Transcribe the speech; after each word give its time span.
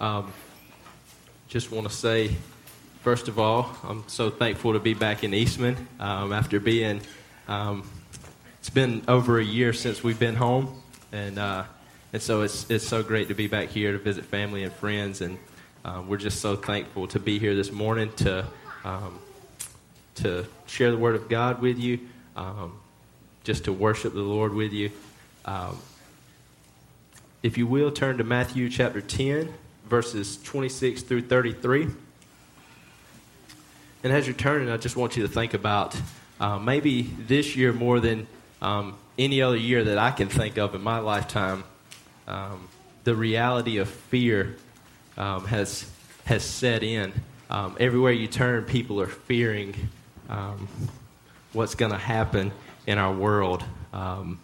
Um, 0.00 0.32
just 1.48 1.72
want 1.72 1.88
to 1.88 1.92
say, 1.92 2.36
first 3.02 3.26
of 3.26 3.40
all, 3.40 3.74
I'm 3.82 4.04
so 4.06 4.30
thankful 4.30 4.74
to 4.74 4.78
be 4.78 4.94
back 4.94 5.24
in 5.24 5.34
Eastman 5.34 5.88
um, 5.98 6.32
after 6.32 6.60
being. 6.60 7.00
Um, 7.48 7.88
it's 8.60 8.70
been 8.70 9.02
over 9.08 9.40
a 9.40 9.44
year 9.44 9.72
since 9.72 10.04
we've 10.04 10.18
been 10.18 10.36
home, 10.36 10.80
and 11.10 11.36
uh, 11.36 11.64
and 12.12 12.22
so 12.22 12.42
it's 12.42 12.70
it's 12.70 12.86
so 12.86 13.02
great 13.02 13.26
to 13.28 13.34
be 13.34 13.48
back 13.48 13.70
here 13.70 13.90
to 13.90 13.98
visit 13.98 14.24
family 14.24 14.62
and 14.62 14.72
friends, 14.72 15.20
and 15.20 15.36
um, 15.84 16.08
we're 16.08 16.16
just 16.16 16.40
so 16.40 16.54
thankful 16.54 17.08
to 17.08 17.18
be 17.18 17.40
here 17.40 17.56
this 17.56 17.72
morning 17.72 18.12
to 18.18 18.46
um, 18.84 19.18
to 20.16 20.46
share 20.66 20.92
the 20.92 20.98
Word 20.98 21.16
of 21.16 21.28
God 21.28 21.60
with 21.60 21.76
you, 21.76 21.98
um, 22.36 22.78
just 23.42 23.64
to 23.64 23.72
worship 23.72 24.12
the 24.12 24.20
Lord 24.20 24.54
with 24.54 24.72
you. 24.72 24.92
If 27.40 27.56
you 27.56 27.66
will, 27.66 27.90
turn 27.90 28.18
to 28.18 28.24
Matthew 28.24 28.68
chapter 28.68 29.00
10, 29.00 29.52
verses 29.88 30.38
26 30.42 31.02
through 31.02 31.22
33. 31.22 31.88
And 34.04 34.12
as 34.12 34.26
you're 34.26 34.36
turning, 34.36 34.70
I 34.70 34.76
just 34.76 34.96
want 34.96 35.16
you 35.16 35.22
to 35.22 35.28
think 35.28 35.54
about 35.54 36.00
uh, 36.40 36.58
maybe 36.58 37.02
this 37.02 37.56
year 37.56 37.72
more 37.72 37.98
than 37.98 38.26
um, 38.62 38.96
any 39.18 39.42
other 39.42 39.56
year 39.56 39.84
that 39.84 39.98
I 39.98 40.10
can 40.10 40.28
think 40.28 40.58
of 40.58 40.74
in 40.74 40.82
my 40.82 40.98
lifetime, 40.98 41.64
um, 42.26 42.68
the 43.04 43.14
reality 43.14 43.78
of 43.78 43.88
fear 43.88 44.56
um, 45.16 45.46
has, 45.46 45.90
has 46.24 46.44
set 46.44 46.82
in. 46.82 47.12
Um, 47.50 47.76
everywhere 47.80 48.12
you 48.12 48.28
turn, 48.28 48.64
people 48.64 49.00
are 49.00 49.06
fearing 49.06 49.74
um, 50.28 50.68
what's 51.52 51.74
going 51.74 51.92
to 51.92 51.98
happen 51.98 52.52
in 52.86 52.98
our 52.98 53.12
world. 53.12 53.64
Um, 53.92 54.38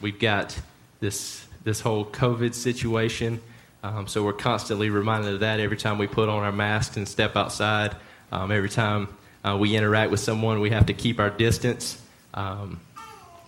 we've 0.00 0.18
got 0.18 0.58
this 1.00 1.46
this 1.64 1.80
whole 1.80 2.04
COVID 2.04 2.54
situation, 2.54 3.40
um, 3.82 4.06
so 4.06 4.24
we're 4.24 4.32
constantly 4.32 4.90
reminded 4.90 5.34
of 5.34 5.40
that 5.40 5.60
every 5.60 5.76
time 5.76 5.98
we 5.98 6.06
put 6.06 6.28
on 6.28 6.42
our 6.42 6.52
masks 6.52 6.96
and 6.96 7.08
step 7.08 7.36
outside. 7.36 7.96
Um, 8.30 8.52
every 8.52 8.68
time 8.68 9.08
uh, 9.44 9.56
we 9.58 9.76
interact 9.76 10.10
with 10.10 10.20
someone, 10.20 10.60
we 10.60 10.70
have 10.70 10.86
to 10.86 10.94
keep 10.94 11.18
our 11.18 11.30
distance. 11.30 12.00
Um, 12.34 12.80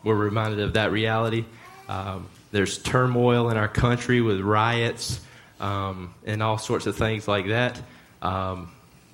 we're 0.03 0.17
reminded 0.17 0.61
of 0.61 0.73
that 0.75 0.91
reality. 0.91 1.45
Um, 1.89 2.29
there's 2.51 2.79
turmoil 2.79 3.51
in 3.51 3.57
our 3.57 3.69
country 3.69 4.21
with 4.21 4.41
riots 4.41 5.21
and 5.61 6.43
all 6.43 6.59
sorts 6.59 6.87
of 6.87 6.97
things 6.97 7.29
like 7.29 7.49
that. 7.49 7.81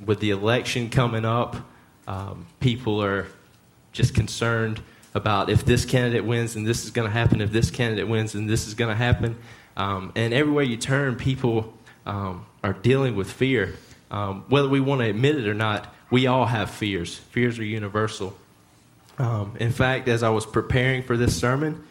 with 0.05 0.20
the 0.20 0.30
election 0.30 0.88
coming 0.88 1.25
up, 1.25 1.56
um, 2.06 2.47
people 2.60 3.03
are 3.03 3.27
just 3.92 4.14
concerned 4.14 4.80
about 5.14 5.50
if 5.50 5.64
this 5.64 5.84
candidate 5.84 6.25
wins 6.25 6.56
and 6.56 6.66
this 6.66 6.84
is 6.84 6.91
going 6.91 7.06
to 7.06 7.12
happen, 7.12 7.41
if 7.41 7.50
this 7.50 7.70
candidate 7.70 8.08
wins 8.08 8.34
and 8.34 8.48
this 8.48 8.66
is 8.66 8.75
going 8.75 8.88
to 8.88 8.97
happen. 8.97 9.36
Um, 9.79 10.12
and 10.17 10.34
everywhere 10.34 10.65
you 10.65 10.77
turn, 10.77 11.17
people 11.17 11.73
um, 12.05 12.45
are 12.62 12.75
dealing 12.75 13.17
with 13.17 13.31
fear. 13.31 13.77
Um, 14.11 14.45
whether 14.48 14.69
we 14.69 14.81
want 14.81 15.01
to 15.01 15.09
admit 15.09 15.37
it 15.37 15.47
or 15.47 15.55
not, 15.55 15.95
we 16.11 16.27
all 16.27 16.45
have 16.45 16.71
fears. 16.71 17.17
Fears 17.17 17.59
are 17.59 17.65
universal. 17.65 18.37
Um, 19.19 19.56
in 19.61 19.71
fact, 19.71 20.09
as 20.09 20.23
I 20.23 20.31
was 20.31 20.45
preparing 20.45 21.03
for 21.05 21.17
this 21.17 21.37
sermon, 21.37 21.84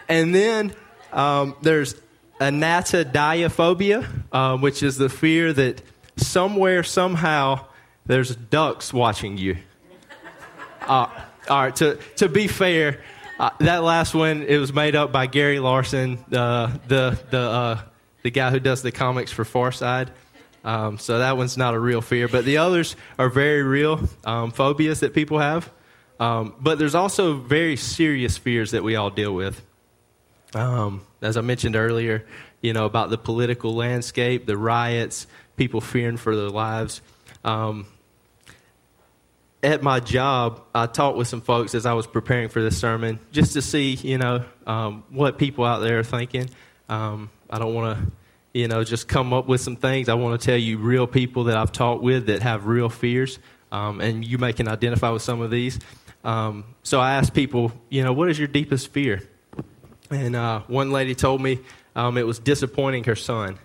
and 0.08 0.34
then 0.34 0.74
um, 1.12 1.54
there's 1.62 1.94
anatidaephobia, 2.40 4.06
uh, 4.32 4.56
which 4.58 4.82
is 4.82 4.98
the 4.98 5.08
fear 5.08 5.52
that 5.52 5.82
somewhere, 6.16 6.82
somehow, 6.82 7.66
there's 8.06 8.34
ducks 8.34 8.92
watching 8.92 9.38
you. 9.38 9.56
Uh, 10.82 11.08
all 11.48 11.62
right, 11.62 11.76
to, 11.76 11.98
to 12.16 12.28
be 12.28 12.46
fair, 12.46 13.02
uh, 13.38 13.50
that 13.60 13.82
last 13.82 14.14
one, 14.14 14.42
it 14.42 14.58
was 14.58 14.72
made 14.72 14.94
up 14.94 15.12
by 15.12 15.26
Gary 15.26 15.58
Larson, 15.58 16.18
uh, 16.32 16.76
the, 16.88 17.18
the, 17.30 17.38
uh, 17.38 17.80
the 18.22 18.30
guy 18.30 18.50
who 18.50 18.60
does 18.60 18.82
the 18.82 18.92
comics 18.92 19.32
for 19.32 19.44
Far 19.44 19.72
Side. 19.72 20.10
Um, 20.64 20.98
so 20.98 21.18
that 21.18 21.36
one's 21.36 21.56
not 21.56 21.74
a 21.74 21.78
real 21.78 22.00
fear, 22.00 22.26
but 22.28 22.44
the 22.44 22.58
others 22.58 22.96
are 23.18 23.28
very 23.28 23.62
real 23.62 24.00
um, 24.24 24.50
phobias 24.50 25.00
that 25.00 25.14
people 25.14 25.38
have. 25.38 25.70
Um, 26.18 26.54
but 26.58 26.78
there's 26.78 26.94
also 26.94 27.34
very 27.34 27.76
serious 27.76 28.36
fears 28.36 28.72
that 28.72 28.82
we 28.82 28.96
all 28.96 29.10
deal 29.10 29.34
with. 29.34 29.62
Um, 30.54 31.06
as 31.20 31.36
I 31.36 31.40
mentioned 31.40 31.76
earlier, 31.76 32.24
you 32.60 32.72
know 32.72 32.84
about 32.84 33.10
the 33.10 33.18
political 33.18 33.74
landscape, 33.74 34.46
the 34.46 34.56
riots, 34.56 35.26
people 35.56 35.80
fearing 35.80 36.16
for 36.16 36.36
their 36.36 36.50
lives. 36.50 37.02
Um, 37.44 37.86
at 39.62 39.82
my 39.82 40.00
job, 40.00 40.62
I 40.74 40.86
talked 40.86 41.16
with 41.16 41.28
some 41.28 41.40
folks 41.40 41.74
as 41.74 41.86
I 41.86 41.94
was 41.94 42.06
preparing 42.06 42.48
for 42.48 42.62
this 42.62 42.78
sermon, 42.78 43.18
just 43.32 43.54
to 43.54 43.62
see, 43.62 43.94
you 43.94 44.18
know, 44.18 44.44
um, 44.66 45.04
what 45.10 45.38
people 45.38 45.64
out 45.64 45.80
there 45.80 45.98
are 45.98 46.04
thinking. 46.04 46.48
I 46.88 47.58
don't 47.58 47.74
want 47.74 47.98
to 47.98 48.12
you 48.56 48.68
know, 48.68 48.82
just 48.84 49.06
come 49.06 49.34
up 49.34 49.46
with 49.46 49.60
some 49.60 49.76
things. 49.76 50.08
I 50.08 50.14
want 50.14 50.40
to 50.40 50.46
tell 50.46 50.56
you 50.56 50.78
real 50.78 51.06
people 51.06 51.44
that 51.44 51.58
I've 51.58 51.72
talked 51.72 52.02
with 52.02 52.26
that 52.28 52.40
have 52.40 52.66
real 52.66 52.88
fears, 52.88 53.38
um, 53.70 54.00
and 54.00 54.24
you 54.24 54.38
may 54.38 54.54
can 54.54 54.66
identify 54.66 55.10
with 55.10 55.20
some 55.20 55.42
of 55.42 55.50
these. 55.50 55.78
Um, 56.24 56.64
so 56.82 56.98
I 56.98 57.16
asked 57.16 57.34
people, 57.34 57.70
you 57.90 58.02
know, 58.02 58.14
what 58.14 58.30
is 58.30 58.38
your 58.38 58.48
deepest 58.48 58.88
fear? 58.88 59.22
And 60.10 60.36
uh, 60.36 60.60
one 60.68 60.90
lady 60.90 61.14
told 61.14 61.40
me 61.40 61.60
um, 61.94 62.16
it 62.16 62.26
was 62.26 62.38
disappointing 62.38 63.04
her 63.04 63.16
son. 63.16 63.58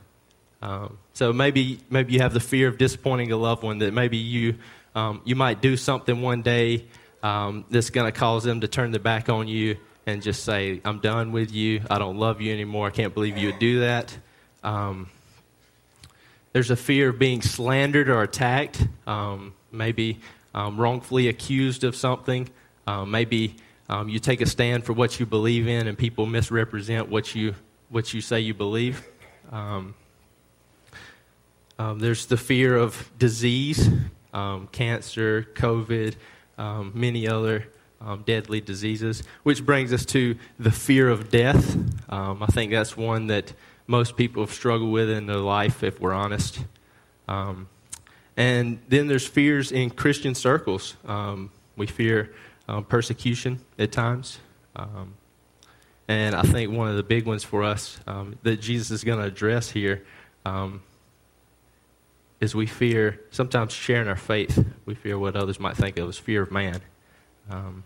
Um, 0.61 0.97
so 1.13 1.33
maybe 1.33 1.79
maybe 1.89 2.13
you 2.13 2.19
have 2.19 2.33
the 2.33 2.39
fear 2.39 2.67
of 2.67 2.77
disappointing 2.77 3.31
a 3.31 3.37
loved 3.37 3.63
one. 3.63 3.79
That 3.79 3.93
maybe 3.93 4.17
you 4.17 4.55
um, 4.95 5.21
you 5.25 5.35
might 5.35 5.61
do 5.61 5.77
something 5.77 6.21
one 6.21 6.41
day 6.41 6.85
um, 7.23 7.65
that's 7.69 7.89
going 7.89 8.11
to 8.11 8.17
cause 8.17 8.43
them 8.43 8.61
to 8.61 8.67
turn 8.67 8.91
their 8.91 8.99
back 8.99 9.29
on 9.29 9.47
you 9.47 9.77
and 10.05 10.21
just 10.21 10.43
say, 10.43 10.81
"I'm 10.85 10.99
done 10.99 11.31
with 11.31 11.51
you. 11.51 11.81
I 11.89 11.99
don't 11.99 12.17
love 12.17 12.41
you 12.41 12.53
anymore. 12.53 12.87
I 12.87 12.91
can't 12.91 13.13
believe 13.13 13.37
you 13.37 13.47
would 13.47 13.59
do 13.59 13.81
that." 13.81 14.15
Um, 14.63 15.09
there's 16.53 16.69
a 16.69 16.75
fear 16.75 17.09
of 17.09 17.19
being 17.19 17.41
slandered 17.41 18.09
or 18.09 18.21
attacked, 18.21 18.85
um, 19.07 19.53
maybe 19.71 20.19
wrongfully 20.53 21.27
accused 21.27 21.83
of 21.83 21.95
something. 21.95 22.49
Um, 22.87 23.11
maybe 23.11 23.55
um, 23.91 24.09
you 24.09 24.17
take 24.17 24.41
a 24.41 24.45
stand 24.45 24.85
for 24.85 24.93
what 24.93 25.19
you 25.19 25.25
believe 25.25 25.67
in 25.67 25.87
and 25.87 25.97
people 25.97 26.25
misrepresent 26.25 27.09
what 27.09 27.35
you, 27.35 27.53
what 27.89 28.13
you 28.13 28.21
say 28.21 28.39
you 28.39 28.53
believe. 28.53 29.07
Um, 29.51 29.93
there's 31.99 32.25
the 32.27 32.37
fear 32.37 32.75
of 32.75 33.11
disease, 33.19 33.89
cancer, 34.71 35.47
COVID, 35.55 36.15
um, 36.57 36.91
many 36.95 37.27
other 37.27 37.67
um, 37.99 38.23
deadly 38.25 38.61
diseases, 38.61 39.23
which 39.43 39.65
brings 39.65 39.93
us 39.93 40.05
to 40.05 40.35
the 40.59 40.71
fear 40.71 41.09
of 41.09 41.29
death. 41.29 41.75
Um, 42.09 42.41
I 42.41 42.47
think 42.47 42.71
that's 42.71 42.97
one 42.97 43.27
that 43.27 43.53
most 43.87 44.15
people 44.15 44.43
have 44.43 44.53
struggled 44.53 44.91
with 44.91 45.09
in 45.09 45.25
their 45.25 45.37
life, 45.37 45.83
if 45.83 45.99
we're 45.99 46.13
honest. 46.13 46.59
Um, 47.27 47.67
and 48.37 48.79
then 48.87 49.07
there's 49.07 49.27
fears 49.27 49.71
in 49.71 49.89
Christian 49.89 50.33
circles. 50.33 50.95
Um, 51.05 51.51
we 51.75 51.87
fear 51.87 52.33
um, 52.71 52.85
persecution 52.85 53.59
at 53.77 53.91
times. 53.91 54.39
Um, 54.75 55.13
and 56.07 56.35
I 56.35 56.41
think 56.41 56.71
one 56.71 56.87
of 56.87 56.95
the 56.95 57.03
big 57.03 57.25
ones 57.25 57.43
for 57.43 57.63
us 57.63 57.99
that 58.43 58.57
Jesus 58.59 58.91
is 58.91 59.03
going 59.03 59.19
to 59.19 59.25
address 59.25 59.69
here 59.69 60.03
is 62.41 62.55
we 62.55 62.65
fear 62.65 63.21
sometimes 63.29 63.71
sharing 63.71 64.07
our 64.07 64.15
faith. 64.15 64.65
We 64.85 64.95
fear 64.95 65.17
what 65.17 65.35
others 65.35 65.59
might 65.59 65.77
think 65.77 65.97
of 65.99 66.09
as 66.09 66.17
fear 66.17 66.41
of 66.41 66.51
man. 66.51 66.81
Um, 67.49 67.83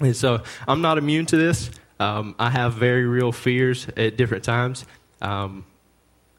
and 0.00 0.16
so 0.16 0.42
I'm 0.66 0.80
not 0.80 0.98
immune 0.98 1.26
to 1.26 1.36
this. 1.36 1.70
Um, 2.00 2.34
I 2.38 2.50
have 2.50 2.74
very 2.74 3.04
real 3.04 3.30
fears 3.30 3.86
at 3.96 4.16
different 4.16 4.42
times. 4.42 4.86
Um, 5.20 5.66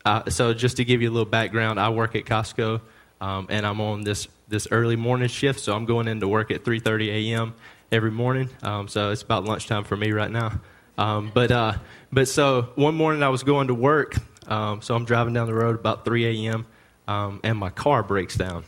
uh, 0.03 0.29
so 0.29 0.53
just 0.53 0.77
to 0.77 0.85
give 0.85 1.01
you 1.01 1.09
a 1.09 1.13
little 1.13 1.29
background, 1.29 1.79
I 1.79 1.89
work 1.89 2.15
at 2.15 2.25
Costco, 2.25 2.81
um, 3.23 3.47
and 3.49 3.65
I'm 3.65 3.79
on 3.81 4.03
this 4.03 4.27
this 4.47 4.67
early 4.71 4.95
morning 4.95 5.29
shift. 5.29 5.59
So 5.59 5.73
I'm 5.75 5.85
going 5.85 6.07
into 6.07 6.27
work 6.27 6.51
at 6.51 6.63
3:30 6.63 7.31
a.m. 7.31 7.53
every 7.91 8.11
morning. 8.11 8.49
Um, 8.61 8.87
so 8.87 9.11
it's 9.11 9.21
about 9.21 9.45
lunchtime 9.45 9.83
for 9.83 9.95
me 9.95 10.11
right 10.11 10.31
now. 10.31 10.59
Um, 10.97 11.31
but 11.33 11.51
uh, 11.51 11.73
but 12.11 12.27
so 12.27 12.69
one 12.75 12.95
morning 12.95 13.23
I 13.23 13.29
was 13.29 13.43
going 13.43 13.67
to 13.67 13.73
work. 13.73 14.15
Um, 14.47 14.81
so 14.81 14.93
I'm 14.95 15.05
driving 15.05 15.33
down 15.33 15.47
the 15.47 15.53
road 15.53 15.75
about 15.75 16.03
3 16.03 16.47
a.m. 16.47 16.65
and 17.07 17.57
my 17.57 17.69
car 17.69 18.03
breaks 18.03 18.35
down, 18.35 18.65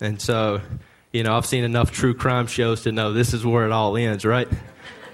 and 0.00 0.20
so 0.20 0.62
you 1.12 1.24
know, 1.24 1.36
I've 1.36 1.46
seen 1.46 1.64
enough 1.64 1.90
true 1.90 2.14
crime 2.14 2.46
shows 2.46 2.82
to 2.82 2.92
know 2.92 3.12
this 3.12 3.34
is 3.34 3.44
where 3.44 3.66
it 3.66 3.72
all 3.72 3.96
ends, 3.96 4.24
right? 4.24 4.48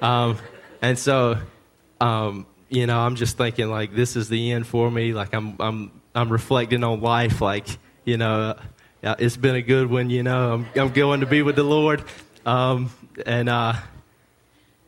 Um, 0.02 0.38
and 0.82 0.99
so, 0.99 1.38
um, 2.00 2.46
you 2.69 2.87
know, 2.87 2.99
I'm 2.99 3.16
just 3.16 3.38
thinking 3.38 3.70
like 3.70 3.94
this 3.94 4.16
is 4.16 4.28
the 4.28 4.52
end 4.52 4.66
for 4.66 4.90
me. 4.90 5.14
Like 5.14 5.34
I'm, 5.34 5.56
I'm, 5.58 6.00
I'm 6.14 6.31
reflecting 6.31 6.84
on 6.84 7.00
life. 7.00 7.40
Like, 7.40 7.66
you 8.06 8.17
know, 8.17 8.56
uh, 9.03 9.17
it's 9.19 9.37
been 9.37 9.56
a 9.56 9.62
good 9.62 9.91
one. 9.91 10.08
You 10.08 10.23
know, 10.23 10.55
I'm, 10.55 10.67
I'm 10.76 10.93
going 10.93 11.20
to 11.20 11.26
be 11.26 11.43
with 11.43 11.56
the 11.56 11.64
Lord, 11.64 12.05
um, 12.47 12.91
and 13.26 13.49
uh, 13.49 13.75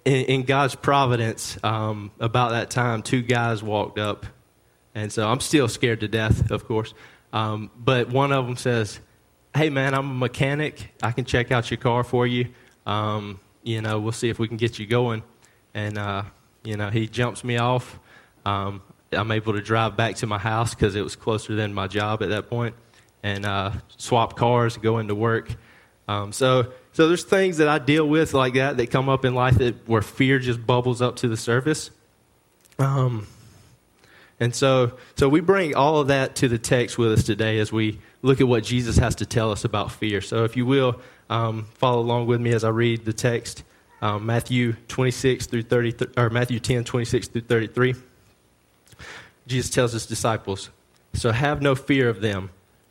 in, 0.04 0.24
in, 0.26 0.42
God's 0.44 0.76
providence, 0.76 1.58
um, 1.64 2.12
about 2.20 2.52
that 2.52 2.70
time, 2.70 3.02
two 3.02 3.20
guys 3.20 3.60
walked 3.62 3.98
up, 3.98 4.24
and 4.94 5.12
so 5.12 5.28
I'm 5.28 5.40
still 5.40 5.68
scared 5.68 6.00
to 6.00 6.08
death, 6.08 6.52
of 6.52 6.66
course. 6.66 6.94
Um, 7.32 7.70
but 7.76 8.08
one 8.08 8.32
of 8.32 8.46
them 8.46 8.56
says, 8.56 9.00
hey, 9.54 9.68
man, 9.68 9.94
I'm 9.94 10.10
a 10.10 10.14
mechanic. 10.14 10.94
I 11.02 11.10
can 11.10 11.24
check 11.24 11.50
out 11.50 11.70
your 11.70 11.78
car 11.78 12.04
for 12.04 12.26
you. 12.26 12.48
Um, 12.86 13.40
you 13.64 13.82
know, 13.82 13.98
we'll 13.98 14.12
see 14.12 14.28
if 14.28 14.38
we 14.38 14.46
can 14.46 14.56
get 14.56 14.78
you 14.78 14.86
going. 14.86 15.24
And, 15.74 15.98
uh, 15.98 16.22
you 16.62 16.76
know, 16.76 16.88
he 16.88 17.08
jumps 17.08 17.42
me 17.42 17.58
off. 17.58 17.98
Um, 18.46 18.80
I'm 19.12 19.30
able 19.32 19.54
to 19.54 19.60
drive 19.60 19.96
back 19.96 20.14
to 20.16 20.26
my 20.26 20.38
house 20.38 20.74
because 20.74 20.94
it 20.94 21.02
was 21.02 21.16
closer 21.16 21.54
than 21.54 21.74
my 21.74 21.88
job 21.88 22.22
at 22.22 22.28
that 22.28 22.48
point 22.48 22.74
and 23.22 23.44
uh, 23.44 23.72
swap 23.96 24.36
cars 24.36 24.74
and 24.74 24.82
go 24.82 24.98
into 24.98 25.14
work. 25.14 25.54
Um, 26.06 26.32
so, 26.32 26.72
so 26.92 27.08
there's 27.08 27.24
things 27.24 27.58
that 27.58 27.68
I 27.68 27.78
deal 27.78 28.06
with 28.06 28.32
like 28.34 28.54
that 28.54 28.76
that 28.78 28.90
come 28.90 29.08
up 29.08 29.24
in 29.24 29.34
life 29.34 29.58
that 29.58 29.88
where 29.88 30.02
fear 30.02 30.38
just 30.38 30.66
bubbles 30.66 31.02
up 31.02 31.16
to 31.16 31.28
the 31.28 31.36
surface. 31.36 31.90
Um, 32.78 33.26
and 34.40 34.54
so, 34.54 34.92
so 35.16 35.28
we 35.28 35.40
bring 35.40 35.74
all 35.74 35.98
of 35.98 36.08
that 36.08 36.36
to 36.36 36.48
the 36.48 36.58
text 36.58 36.96
with 36.96 37.12
us 37.12 37.24
today 37.24 37.58
as 37.58 37.72
we 37.72 37.98
look 38.22 38.40
at 38.40 38.48
what 38.48 38.64
Jesus 38.64 38.96
has 38.96 39.16
to 39.16 39.26
tell 39.26 39.50
us 39.50 39.64
about 39.64 39.90
fear. 39.92 40.20
So, 40.20 40.44
if 40.44 40.56
you 40.56 40.64
will, 40.64 41.00
um, 41.28 41.66
follow 41.74 42.00
along 42.00 42.26
with 42.26 42.40
me 42.40 42.52
as 42.52 42.64
I 42.64 42.70
read 42.70 43.04
the 43.04 43.12
text, 43.12 43.64
um, 44.00 44.26
Matthew 44.26 44.74
26 44.86 45.46
through 45.46 45.62
30, 45.62 46.06
or 46.16 46.30
Matthew 46.30 46.60
10, 46.60 46.84
26 46.84 47.28
through 47.28 47.40
33. 47.42 47.94
Jesus 49.46 49.70
tells 49.70 49.92
his 49.92 50.06
disciples, 50.06 50.70
So 51.14 51.32
have 51.32 51.60
no 51.60 51.74
fear 51.74 52.08
of 52.08 52.20
them, 52.20 52.50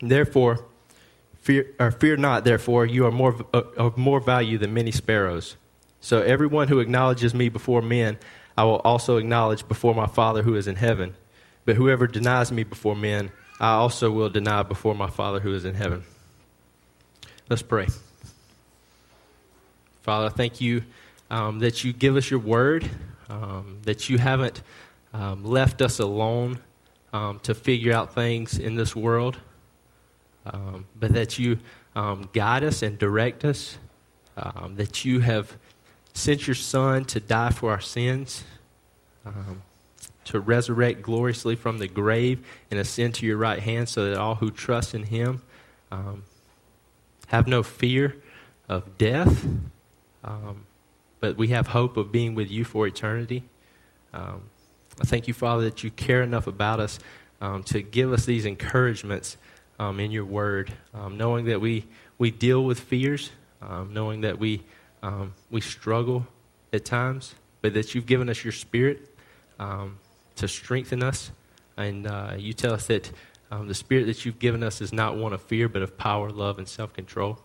Therefore, 0.00 0.64
fear, 1.40 1.74
fear 1.98 2.16
not, 2.16 2.44
therefore, 2.44 2.86
you 2.86 3.06
are 3.06 3.10
more, 3.10 3.36
uh, 3.54 3.62
of 3.76 3.96
more 3.96 4.20
value 4.20 4.58
than 4.58 4.74
many 4.74 4.90
sparrows. 4.90 5.56
So 6.00 6.22
everyone 6.22 6.68
who 6.68 6.80
acknowledges 6.80 7.34
me 7.34 7.48
before 7.48 7.82
men, 7.82 8.18
I 8.56 8.64
will 8.64 8.80
also 8.80 9.16
acknowledge 9.16 9.66
before 9.66 9.94
my 9.94 10.06
Father 10.06 10.42
who 10.42 10.54
is 10.54 10.66
in 10.66 10.76
heaven. 10.76 11.14
But 11.64 11.76
whoever 11.76 12.06
denies 12.06 12.52
me 12.52 12.64
before 12.64 12.94
men, 12.94 13.32
I 13.58 13.72
also 13.72 14.10
will 14.10 14.30
deny 14.30 14.62
before 14.62 14.94
my 14.94 15.10
Father 15.10 15.40
who 15.40 15.54
is 15.54 15.64
in 15.64 15.74
heaven. 15.74 16.04
Let's 17.48 17.62
pray. 17.62 17.88
Father, 20.02 20.30
thank 20.30 20.60
you 20.60 20.84
um, 21.30 21.58
that 21.60 21.82
you 21.82 21.92
give 21.92 22.16
us 22.16 22.30
your 22.30 22.40
word, 22.40 22.88
um, 23.28 23.78
that 23.82 24.08
you 24.08 24.18
haven't 24.18 24.62
um, 25.12 25.44
left 25.44 25.82
us 25.82 25.98
alone 25.98 26.60
um, 27.12 27.40
to 27.40 27.54
figure 27.54 27.92
out 27.92 28.14
things 28.14 28.58
in 28.58 28.76
this 28.76 28.94
world, 28.94 29.38
um, 30.52 30.86
but 30.98 31.12
that 31.12 31.38
you 31.38 31.58
um, 31.94 32.28
guide 32.32 32.64
us 32.64 32.82
and 32.82 32.98
direct 32.98 33.44
us, 33.44 33.78
that 34.70 35.04
you 35.04 35.20
have 35.20 35.56
sent 36.12 36.46
your 36.46 36.54
Son 36.54 37.04
to 37.04 37.20
die 37.20 37.50
for 37.50 37.70
our 37.70 37.80
sins 37.80 38.44
to 40.26 40.40
resurrect 40.40 41.02
gloriously 41.02 41.54
from 41.54 41.78
the 41.78 41.86
grave 41.86 42.44
and 42.70 42.78
ascend 42.80 43.14
to 43.14 43.24
your 43.26 43.36
right 43.36 43.60
hand 43.60 43.88
so 43.88 44.04
that 44.04 44.18
all 44.18 44.34
who 44.34 44.50
trust 44.50 44.92
in 44.92 45.04
him 45.04 45.40
um, 45.90 46.24
have 47.28 47.46
no 47.46 47.62
fear 47.62 48.16
of 48.68 48.98
death, 48.98 49.46
um, 50.24 50.66
but 51.20 51.36
we 51.36 51.48
have 51.48 51.68
hope 51.68 51.96
of 51.96 52.10
being 52.10 52.34
with 52.34 52.50
you 52.50 52.64
for 52.64 52.86
eternity. 52.86 53.44
Um, 54.12 54.42
I 55.00 55.04
thank 55.04 55.28
you, 55.28 55.34
Father, 55.34 55.62
that 55.64 55.84
you 55.84 55.90
care 55.92 56.22
enough 56.22 56.48
about 56.48 56.80
us 56.80 56.98
um, 57.40 57.62
to 57.64 57.80
give 57.80 58.12
us 58.12 58.24
these 58.26 58.44
encouragements 58.44 59.36
um, 59.78 60.00
in 60.00 60.10
your 60.10 60.24
word, 60.24 60.72
um, 60.94 61.16
knowing 61.16 61.46
that 61.46 61.60
we, 61.60 61.84
we 62.18 62.30
deal 62.30 62.64
with 62.64 62.80
fears, 62.80 63.30
knowing 63.90 64.22
that 64.22 64.38
we, 64.38 64.62
we 65.50 65.60
struggle 65.60 66.26
at 66.72 66.84
times, 66.84 67.34
but 67.62 67.74
that 67.74 67.94
you've 67.94 68.06
given 68.06 68.28
us 68.28 68.44
your 68.44 68.52
spirit. 68.52 69.14
Um, 69.58 69.98
to 70.36 70.48
strengthen 70.48 71.02
us. 71.02 71.30
And 71.76 72.06
uh, 72.06 72.34
you 72.38 72.52
tell 72.52 72.72
us 72.72 72.86
that 72.86 73.10
um, 73.50 73.68
the 73.68 73.74
spirit 73.74 74.06
that 74.06 74.24
you've 74.24 74.38
given 74.38 74.62
us 74.62 74.80
is 74.80 74.92
not 74.92 75.16
one 75.16 75.32
of 75.32 75.42
fear, 75.42 75.68
but 75.68 75.82
of 75.82 75.98
power, 75.98 76.30
love, 76.30 76.58
and 76.58 76.68
self 76.68 76.92
control. 76.92 77.38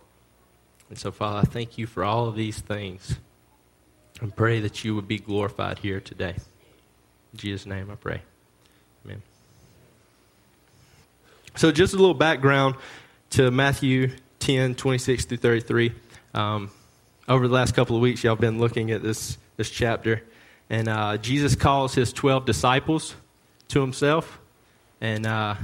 And 0.90 0.98
so, 0.98 1.12
Father, 1.12 1.40
I 1.40 1.44
thank 1.44 1.78
you 1.78 1.88
for 1.88 2.04
all 2.04 2.28
of 2.28 2.36
these 2.36 2.60
things 2.60 3.18
and 4.20 4.36
pray 4.36 4.60
that 4.60 4.84
you 4.84 4.94
would 4.96 5.08
be 5.08 5.18
glorified 5.18 5.80
here 5.80 6.00
today. 6.00 6.36
In 7.34 7.40
Jesus' 7.40 7.66
name 7.66 7.90
I 7.90 7.96
pray. 7.96 8.22
Amen. 9.06 9.22
So, 11.56 11.72
just 11.72 11.94
a 11.94 11.98
little 11.98 12.14
background 12.14 12.76
to 13.32 13.52
Matthew 13.52 14.12
10 14.40 14.76
26 14.76 15.26
through 15.26 15.38
33. 15.38 15.94
Um, 16.34 16.72
over 17.28 17.48
the 17.48 17.54
last 17.54 17.76
couple 17.76 17.96
of 17.96 18.02
weeks, 18.02 18.24
y'all 18.24 18.36
been 18.36 18.60
looking 18.60 18.92
at 18.92 19.04
this, 19.04 19.38
this 19.58 19.70
chapter. 19.70 20.24
And 20.70 20.88
uh, 20.88 21.18
Jesus 21.18 21.56
calls 21.56 21.94
his 21.94 22.14
12 22.14 22.46
disciples 22.46 23.16
to 23.68 23.82
himself, 23.82 24.40
and 25.02 25.26
uh, 25.26 25.56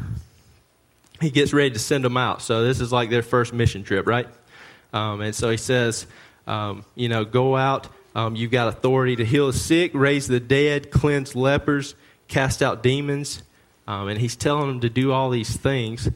he 1.22 1.30
gets 1.30 1.54
ready 1.54 1.72
to 1.72 1.80
send 1.80 2.04
them 2.04 2.18
out. 2.18 2.42
So 2.42 2.64
this 2.64 2.82
is 2.82 2.92
like 2.92 3.10
their 3.10 3.22
first 3.22 3.54
mission 3.54 3.84
trip, 3.84 4.06
right? 4.06 4.28
Um, 4.92 5.22
and 5.22 5.34
so 5.34 5.50
he 5.50 5.58
says, 5.58 6.06
um, 6.46 6.84
you 6.96 7.08
know, 7.08 7.24
go 7.24 7.56
out. 7.56 7.88
Um, 8.16 8.36
you've 8.36 8.52
got 8.52 8.68
authority 8.68 9.16
to 9.18 9.26
heal 9.26 9.48
the 9.48 9.54
sick, 9.54 9.92
raise 9.94 10.28
the 10.28 10.40
dead, 10.40 10.92
cleanse 10.92 11.36
lepers, 11.36 11.96
cast 12.28 12.62
out 12.62 12.84
demons. 12.84 13.44
Um, 13.88 14.10
and 14.10 14.20
he's 14.20 14.36
telling 14.36 14.68
them 14.68 14.80
to 14.82 14.90
do 14.90 15.12
all 15.12 15.30
these 15.30 15.56
things. 15.56 16.10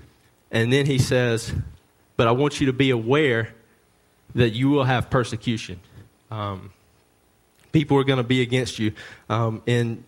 And 0.51 0.71
then 0.71 0.85
he 0.85 0.99
says, 0.99 1.53
but 2.17 2.27
I 2.27 2.31
want 2.31 2.59
you 2.59 2.67
to 2.67 2.73
be 2.73 2.89
aware 2.89 3.53
that 4.35 4.49
you 4.49 4.69
will 4.69 4.83
have 4.83 5.09
persecution. 5.09 5.79
Um, 6.29 6.71
people 7.71 7.97
are 7.97 8.03
going 8.03 8.17
to 8.17 8.23
be 8.23 8.41
against 8.41 8.77
you. 8.77 8.93
Um, 9.29 9.61
in 9.65 10.03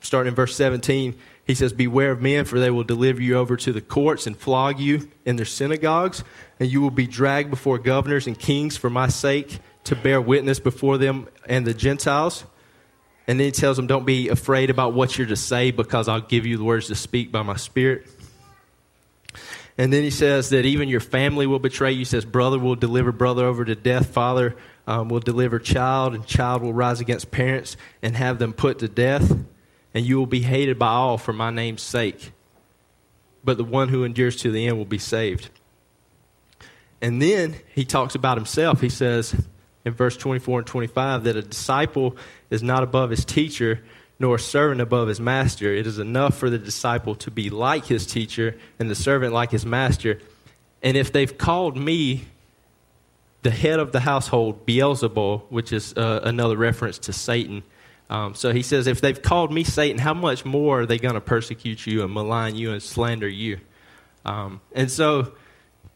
starting 0.00 0.30
in 0.30 0.34
verse 0.34 0.56
17, 0.56 1.12
he 1.12 1.18
He 1.46 1.54
says, 1.54 1.72
Beware 1.72 2.12
of 2.12 2.22
men, 2.22 2.44
for 2.44 2.58
they 2.58 2.70
will 2.70 2.84
deliver 2.84 3.22
you 3.22 3.36
over 3.36 3.56
to 3.56 3.72
the 3.72 3.80
courts 3.80 4.26
and 4.26 4.36
flog 4.36 4.80
you 4.80 5.10
in 5.24 5.36
their 5.36 5.46
synagogues, 5.46 6.24
and 6.58 6.70
you 6.70 6.80
will 6.80 6.90
be 6.90 7.06
dragged 7.06 7.50
before 7.50 7.78
governors 7.78 8.26
and 8.26 8.38
kings 8.38 8.76
for 8.76 8.90
my 8.90 9.08
sake 9.08 9.60
to 9.84 9.96
bear 9.96 10.20
witness 10.20 10.60
before 10.60 10.98
them 10.98 11.28
and 11.46 11.66
the 11.66 11.74
Gentiles. 11.74 12.44
And 13.26 13.38
then 13.38 13.46
he 13.46 13.52
tells 13.52 13.76
them, 13.76 13.86
Don't 13.86 14.04
be 14.04 14.28
afraid 14.28 14.70
about 14.70 14.94
what 14.94 15.16
you're 15.16 15.28
to 15.28 15.36
say, 15.36 15.70
because 15.70 16.08
I'll 16.08 16.20
give 16.20 16.46
you 16.46 16.56
the 16.56 16.64
words 16.64 16.88
to 16.88 16.94
speak 16.94 17.30
by 17.30 17.42
my 17.42 17.56
Spirit. 17.56 18.06
And 19.78 19.92
then 19.92 20.02
he 20.02 20.10
says 20.10 20.50
that 20.50 20.66
even 20.66 20.88
your 20.88 21.00
family 21.00 21.46
will 21.46 21.58
betray 21.58 21.92
you. 21.92 21.98
He 21.98 22.04
says, 22.04 22.24
Brother 22.24 22.58
will 22.58 22.74
deliver 22.74 23.12
brother 23.12 23.46
over 23.46 23.64
to 23.64 23.74
death, 23.74 24.08
father 24.12 24.56
um, 24.86 25.08
will 25.08 25.20
deliver 25.20 25.58
child, 25.58 26.14
and 26.14 26.26
child 26.26 26.62
will 26.62 26.74
rise 26.74 27.00
against 27.00 27.30
parents 27.30 27.76
and 28.02 28.16
have 28.16 28.38
them 28.38 28.52
put 28.52 28.80
to 28.80 28.88
death. 28.88 29.36
And 29.94 30.06
you 30.06 30.18
will 30.18 30.26
be 30.26 30.40
hated 30.40 30.78
by 30.78 30.88
all 30.88 31.18
for 31.18 31.32
my 31.32 31.50
name's 31.50 31.82
sake. 31.82 32.32
But 33.44 33.56
the 33.56 33.64
one 33.64 33.88
who 33.88 34.04
endures 34.04 34.36
to 34.36 34.50
the 34.50 34.66
end 34.66 34.78
will 34.78 34.84
be 34.84 34.98
saved. 34.98 35.50
And 37.00 37.20
then 37.20 37.56
he 37.74 37.84
talks 37.84 38.14
about 38.14 38.38
himself. 38.38 38.80
He 38.80 38.88
says 38.88 39.34
in 39.84 39.92
verse 39.92 40.16
24 40.16 40.60
and 40.60 40.66
25 40.66 41.24
that 41.24 41.36
a 41.36 41.42
disciple 41.42 42.16
is 42.52 42.62
not 42.62 42.82
above 42.82 43.10
his 43.10 43.24
teacher, 43.24 43.82
nor 44.18 44.36
a 44.36 44.38
servant 44.38 44.80
above 44.80 45.08
his 45.08 45.18
master. 45.18 45.74
It 45.74 45.86
is 45.86 45.98
enough 45.98 46.36
for 46.36 46.50
the 46.50 46.58
disciple 46.58 47.14
to 47.16 47.30
be 47.30 47.50
like 47.50 47.86
his 47.86 48.06
teacher 48.06 48.56
and 48.78 48.90
the 48.90 48.94
servant 48.94 49.32
like 49.32 49.50
his 49.50 49.64
master. 49.64 50.20
And 50.82 50.96
if 50.96 51.12
they've 51.12 51.36
called 51.36 51.76
me 51.76 52.26
the 53.42 53.50
head 53.50 53.78
of 53.78 53.90
the 53.92 54.00
household, 54.00 54.66
Beelzebul, 54.66 55.42
which 55.48 55.72
is 55.72 55.94
uh, 55.96 56.20
another 56.22 56.56
reference 56.56 56.98
to 56.98 57.12
Satan. 57.12 57.62
Um, 58.10 58.34
so 58.34 58.52
he 58.52 58.62
says, 58.62 58.86
if 58.86 59.00
they've 59.00 59.20
called 59.20 59.52
me 59.52 59.64
Satan, 59.64 59.98
how 59.98 60.14
much 60.14 60.44
more 60.44 60.82
are 60.82 60.86
they 60.86 60.98
going 60.98 61.14
to 61.14 61.20
persecute 61.20 61.86
you 61.86 62.04
and 62.04 62.12
malign 62.12 62.54
you 62.54 62.72
and 62.72 62.82
slander 62.82 63.28
you? 63.28 63.58
Um, 64.24 64.60
and 64.74 64.90
so 64.90 65.32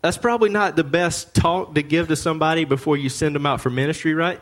that's 0.00 0.16
probably 0.16 0.48
not 0.48 0.74
the 0.74 0.84
best 0.84 1.34
talk 1.34 1.74
to 1.74 1.82
give 1.82 2.08
to 2.08 2.16
somebody 2.16 2.64
before 2.64 2.96
you 2.96 3.08
send 3.08 3.34
them 3.34 3.44
out 3.44 3.60
for 3.60 3.70
ministry, 3.70 4.14
right? 4.14 4.40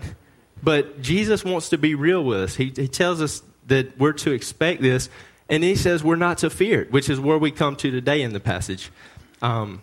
But 0.64 1.02
Jesus 1.02 1.44
wants 1.44 1.68
to 1.68 1.78
be 1.78 1.94
real 1.94 2.24
with 2.24 2.40
us. 2.40 2.56
He, 2.56 2.72
he 2.74 2.88
tells 2.88 3.20
us 3.20 3.42
that 3.66 3.98
we're 3.98 4.12
to 4.12 4.32
expect 4.32 4.80
this, 4.80 5.10
and 5.50 5.62
he 5.62 5.76
says 5.76 6.02
we're 6.02 6.16
not 6.16 6.38
to 6.38 6.48
fear 6.48 6.82
it, 6.82 6.90
which 6.90 7.10
is 7.10 7.20
where 7.20 7.36
we 7.36 7.50
come 7.50 7.76
to 7.76 7.90
today 7.90 8.22
in 8.22 8.32
the 8.32 8.40
passage. 8.40 8.90
Um, 9.42 9.82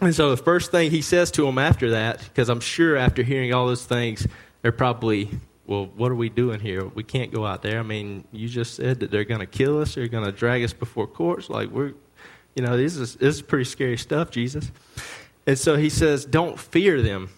and 0.00 0.12
so 0.14 0.30
the 0.30 0.36
first 0.36 0.72
thing 0.72 0.90
he 0.90 1.02
says 1.02 1.30
to 1.32 1.42
them 1.42 1.58
after 1.58 1.90
that, 1.90 2.18
because 2.18 2.48
I'm 2.48 2.60
sure 2.60 2.96
after 2.96 3.22
hearing 3.22 3.54
all 3.54 3.68
those 3.68 3.84
things, 3.84 4.26
they're 4.62 4.72
probably, 4.72 5.30
well, 5.66 5.86
what 5.96 6.10
are 6.10 6.16
we 6.16 6.28
doing 6.28 6.58
here? 6.58 6.84
We 6.84 7.04
can't 7.04 7.32
go 7.32 7.46
out 7.46 7.62
there. 7.62 7.78
I 7.78 7.82
mean, 7.82 8.24
you 8.32 8.48
just 8.48 8.74
said 8.74 9.00
that 9.00 9.12
they're 9.12 9.24
going 9.24 9.40
to 9.40 9.46
kill 9.46 9.80
us, 9.80 9.94
they're 9.94 10.08
going 10.08 10.24
to 10.24 10.32
drag 10.32 10.64
us 10.64 10.72
before 10.72 11.06
courts. 11.06 11.48
Like, 11.48 11.70
we're, 11.70 11.94
you 12.56 12.62
know, 12.64 12.76
this 12.76 12.96
is, 12.96 13.14
this 13.14 13.36
is 13.36 13.42
pretty 13.42 13.64
scary 13.64 13.96
stuff, 13.96 14.30
Jesus. 14.32 14.70
And 15.46 15.56
so 15.56 15.76
he 15.76 15.90
says, 15.90 16.24
don't 16.24 16.58
fear 16.58 17.02
them. 17.02 17.30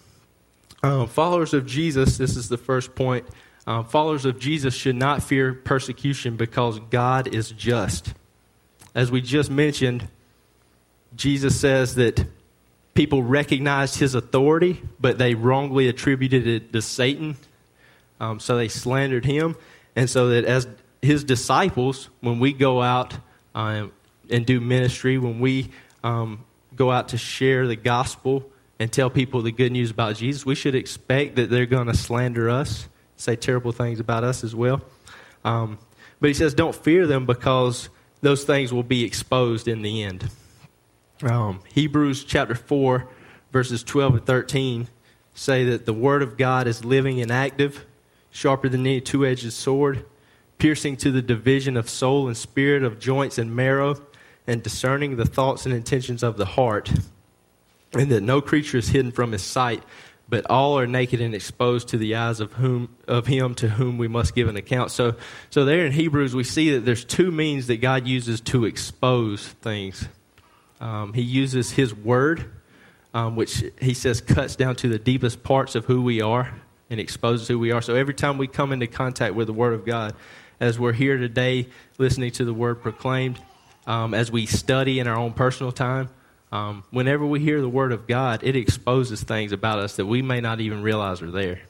Um, 0.83 1.07
followers 1.07 1.53
of 1.53 1.67
Jesus, 1.67 2.17
this 2.17 2.35
is 2.35 2.49
the 2.49 2.57
first 2.57 2.95
point. 2.95 3.27
Um, 3.67 3.85
followers 3.85 4.25
of 4.25 4.39
Jesus 4.39 4.73
should 4.73 4.95
not 4.95 5.21
fear 5.21 5.53
persecution 5.53 6.37
because 6.37 6.79
God 6.89 7.27
is 7.27 7.51
just. 7.51 8.13
As 8.95 9.11
we 9.11 9.21
just 9.21 9.51
mentioned, 9.51 10.07
Jesus 11.15 11.59
says 11.59 11.95
that 11.95 12.25
people 12.95 13.21
recognized 13.21 13.99
his 13.99 14.15
authority, 14.15 14.81
but 14.99 15.19
they 15.19 15.35
wrongly 15.35 15.87
attributed 15.87 16.47
it 16.47 16.73
to 16.73 16.81
Satan. 16.81 17.37
Um, 18.19 18.39
so 18.39 18.57
they 18.57 18.67
slandered 18.67 19.25
him. 19.25 19.55
And 19.95 20.09
so 20.09 20.29
that 20.29 20.45
as 20.45 20.67
his 21.01 21.23
disciples, 21.23 22.09
when 22.21 22.39
we 22.39 22.53
go 22.53 22.81
out 22.81 23.13
um, 23.53 23.91
and 24.31 24.47
do 24.47 24.59
ministry, 24.59 25.19
when 25.19 25.39
we 25.39 25.69
um, 26.03 26.43
go 26.75 26.89
out 26.89 27.09
to 27.09 27.19
share 27.19 27.67
the 27.67 27.75
gospel 27.75 28.49
and 28.81 28.91
tell 28.91 29.11
people 29.11 29.43
the 29.43 29.51
good 29.51 29.71
news 29.71 29.91
about 29.91 30.15
Jesus, 30.15 30.43
we 30.43 30.55
should 30.55 30.73
expect 30.73 31.35
that 31.35 31.51
they're 31.51 31.67
going 31.67 31.85
to 31.85 31.93
slander 31.93 32.49
us, 32.49 32.89
say 33.15 33.35
terrible 33.35 33.71
things 33.71 33.99
about 33.99 34.23
us 34.23 34.43
as 34.43 34.55
well. 34.55 34.81
Um, 35.45 35.77
but 36.19 36.31
he 36.31 36.33
says, 36.33 36.55
don't 36.55 36.73
fear 36.73 37.05
them 37.05 37.27
because 37.27 37.89
those 38.21 38.43
things 38.43 38.73
will 38.73 38.81
be 38.81 39.03
exposed 39.03 39.67
in 39.67 39.83
the 39.83 40.01
end. 40.01 40.31
Um, 41.21 41.59
Hebrews 41.71 42.23
chapter 42.23 42.55
4, 42.55 43.07
verses 43.51 43.83
12 43.83 44.15
and 44.15 44.25
13 44.25 44.87
say 45.35 45.63
that 45.65 45.85
the 45.85 45.93
Word 45.93 46.23
of 46.23 46.35
God 46.35 46.65
is 46.65 46.83
living 46.83 47.21
and 47.21 47.31
active, 47.31 47.85
sharper 48.31 48.67
than 48.67 48.81
any 48.81 48.99
two 48.99 49.27
edged 49.27 49.53
sword, 49.53 50.05
piercing 50.57 50.97
to 50.97 51.11
the 51.11 51.21
division 51.21 51.77
of 51.77 51.87
soul 51.87 52.25
and 52.25 52.35
spirit, 52.35 52.81
of 52.81 52.97
joints 52.97 53.37
and 53.37 53.55
marrow, 53.55 54.01
and 54.47 54.63
discerning 54.63 55.17
the 55.17 55.25
thoughts 55.25 55.67
and 55.67 55.75
intentions 55.75 56.23
of 56.23 56.37
the 56.37 56.45
heart. 56.45 56.91
And 57.93 58.09
that 58.11 58.21
no 58.21 58.41
creature 58.41 58.77
is 58.77 58.89
hidden 58.89 59.11
from 59.11 59.33
his 59.33 59.41
sight, 59.41 59.83
but 60.29 60.49
all 60.49 60.79
are 60.79 60.87
naked 60.87 61.19
and 61.19 61.35
exposed 61.35 61.89
to 61.89 61.97
the 61.97 62.15
eyes 62.15 62.39
of 62.39 62.53
whom 62.53 62.95
of 63.07 63.27
him 63.27 63.53
to 63.55 63.67
whom 63.67 63.97
we 63.97 64.07
must 64.07 64.33
give 64.33 64.47
an 64.47 64.55
account. 64.55 64.91
So 64.91 65.15
so 65.49 65.65
there 65.65 65.85
in 65.85 65.91
Hebrews 65.91 66.33
we 66.33 66.45
see 66.45 66.71
that 66.71 66.85
there's 66.85 67.03
two 67.03 67.31
means 67.31 67.67
that 67.67 67.77
God 67.81 68.07
uses 68.07 68.39
to 68.41 68.63
expose 68.63 69.45
things. 69.45 70.07
Um, 70.79 71.13
he 71.13 71.21
uses 71.21 71.71
his 71.71 71.93
word, 71.93 72.49
um, 73.13 73.35
which 73.35 73.63
he 73.79 73.93
says 73.93 74.21
cuts 74.21 74.55
down 74.55 74.75
to 74.77 74.87
the 74.87 74.97
deepest 74.97 75.43
parts 75.43 75.75
of 75.75 75.85
who 75.85 76.01
we 76.01 76.21
are 76.21 76.53
and 76.89 76.99
exposes 76.99 77.47
who 77.47 77.59
we 77.59 77.71
are. 77.71 77.81
So 77.81 77.95
every 77.95 78.13
time 78.13 78.37
we 78.37 78.47
come 78.47 78.71
into 78.71 78.87
contact 78.87 79.35
with 79.35 79.47
the 79.47 79.53
word 79.53 79.73
of 79.73 79.85
God, 79.85 80.15
as 80.59 80.79
we're 80.79 80.93
here 80.93 81.17
today 81.17 81.67
listening 81.97 82.31
to 82.31 82.45
the 82.45 82.53
word 82.53 82.81
proclaimed, 82.81 83.39
um, 83.85 84.13
as 84.13 84.31
we 84.31 84.45
study 84.45 84.99
in 84.99 85.07
our 85.07 85.17
own 85.17 85.33
personal 85.33 85.71
time, 85.71 86.09
um, 86.51 86.83
whenever 86.91 87.25
we 87.25 87.39
hear 87.39 87.61
the 87.61 87.69
word 87.69 87.91
of 87.91 88.07
God, 88.07 88.41
it 88.43 88.55
exposes 88.55 89.23
things 89.23 89.51
about 89.51 89.79
us 89.79 89.95
that 89.95 90.05
we 90.05 90.21
may 90.21 90.41
not 90.41 90.59
even 90.59 90.81
realize 90.81 91.21
are 91.21 91.31
there. 91.31 91.61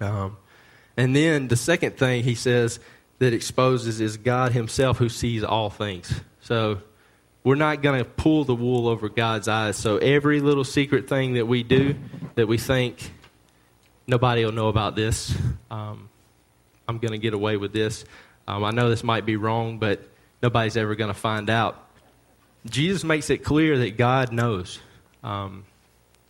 Um, 0.00 0.36
and 0.96 1.14
then 1.14 1.48
the 1.48 1.56
second 1.56 1.96
thing 1.96 2.24
he 2.24 2.34
says 2.34 2.80
that 3.18 3.32
exposes 3.32 4.00
is 4.00 4.16
God 4.16 4.52
Himself 4.52 4.98
who 4.98 5.08
sees 5.08 5.44
all 5.44 5.70
things. 5.70 6.12
So 6.40 6.82
we're 7.44 7.54
not 7.54 7.82
going 7.82 7.98
to 7.98 8.04
pull 8.04 8.44
the 8.44 8.54
wool 8.54 8.88
over 8.88 9.08
God's 9.08 9.48
eyes. 9.48 9.76
So 9.76 9.98
every 9.98 10.40
little 10.40 10.64
secret 10.64 11.08
thing 11.08 11.34
that 11.34 11.46
we 11.46 11.62
do 11.62 11.94
that 12.34 12.48
we 12.48 12.58
think 12.58 13.12
nobody 14.06 14.44
will 14.44 14.52
know 14.52 14.68
about 14.68 14.96
this, 14.96 15.36
um, 15.70 16.08
I'm 16.88 16.98
going 16.98 17.12
to 17.12 17.18
get 17.18 17.34
away 17.34 17.56
with 17.56 17.72
this. 17.72 18.04
Um, 18.46 18.64
I 18.64 18.70
know 18.70 18.88
this 18.88 19.04
might 19.04 19.26
be 19.26 19.36
wrong, 19.36 19.78
but 19.78 20.08
nobody's 20.42 20.76
ever 20.76 20.94
going 20.94 21.12
to 21.12 21.18
find 21.18 21.50
out. 21.50 21.87
Jesus 22.66 23.04
makes 23.04 23.30
it 23.30 23.38
clear 23.38 23.78
that 23.78 23.96
God 23.96 24.32
knows. 24.32 24.80
Um, 25.22 25.64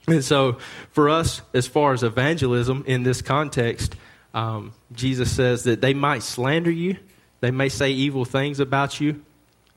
and 0.06 0.24
so, 0.24 0.58
for 0.92 1.08
us, 1.08 1.42
as 1.52 1.66
far 1.66 1.92
as 1.92 2.02
evangelism 2.02 2.84
in 2.86 3.02
this 3.02 3.20
context, 3.22 3.94
um, 4.34 4.72
Jesus 4.92 5.30
says 5.30 5.64
that 5.64 5.80
they 5.80 5.94
might 5.94 6.22
slander 6.22 6.70
you, 6.70 6.96
they 7.40 7.50
may 7.50 7.68
say 7.68 7.90
evil 7.90 8.24
things 8.24 8.60
about 8.60 9.00
you, 9.00 9.22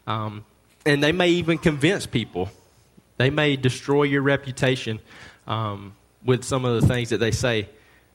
um, 0.08 0.46
and 0.86 1.04
they 1.04 1.12
may 1.12 1.30
even 1.30 1.58
convince 1.58 2.06
people. 2.06 2.50
They 3.18 3.30
may 3.30 3.56
destroy 3.56 4.04
your 4.04 4.22
reputation 4.22 5.00
um, 5.48 5.94
with 6.24 6.44
some 6.44 6.66
of 6.66 6.82
the 6.82 6.88
things 6.88 7.10
that 7.10 7.18
they 7.18 7.32
say. 7.32 7.70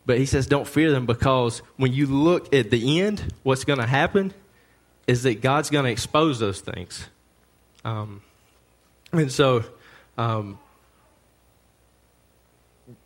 But 0.05 0.19
he 0.19 0.27
says, 0.27 0.47
don't 0.47 0.67
fear 0.67 0.93
them 0.93 1.07
because 1.07 1.59
when 1.77 1.93
you 1.93 2.07
look 2.07 2.55
at 2.55 2.71
the 2.71 3.01
end, 3.01 3.35
what's 3.43 3.65
going 3.65 3.81
to 3.81 3.87
happen 3.87 4.33
is 5.07 5.25
that 5.25 5.41
God's 5.41 5.71
going 5.71 5.85
to 5.85 5.91
expose 5.91 6.39
those 6.39 6.61
things. 6.61 7.09
Um, 7.85 8.23
and 9.13 9.31
so, 9.31 9.65
um, 10.19 10.59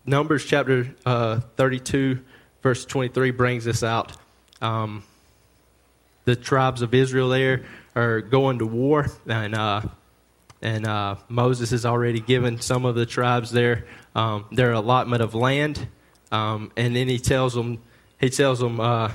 Numbers 0.04 0.44
chapter 0.44 0.94
uh, 1.06 1.40
32, 1.56 2.20
verse 2.62 2.84
23 2.84 3.30
brings 3.30 3.64
this 3.64 3.82
out. 3.82 4.12
Um, 4.60 5.04
the 6.24 6.36
tribes 6.36 6.82
of 6.82 6.92
Israel 6.94 7.30
there 7.30 7.64
are 7.94 8.20
going 8.20 8.58
to 8.58 8.66
war, 8.66 9.06
and 9.26 9.54
uh, 9.54 9.82
and 10.62 10.86
uh, 10.86 11.16
Moses 11.28 11.70
has 11.70 11.86
already 11.86 12.20
given 12.20 12.60
some 12.60 12.84
of 12.84 12.94
the 12.94 13.06
tribes 13.06 13.50
their 13.50 13.86
um, 14.14 14.46
their 14.52 14.72
allotment 14.72 15.22
of 15.22 15.34
land, 15.34 15.88
um, 16.30 16.72
and 16.76 16.94
then 16.94 17.08
he 17.08 17.18
tells 17.18 17.54
them 17.54 17.80
he 18.20 18.28
tells 18.28 18.58
them 18.58 18.80
uh, 18.80 19.10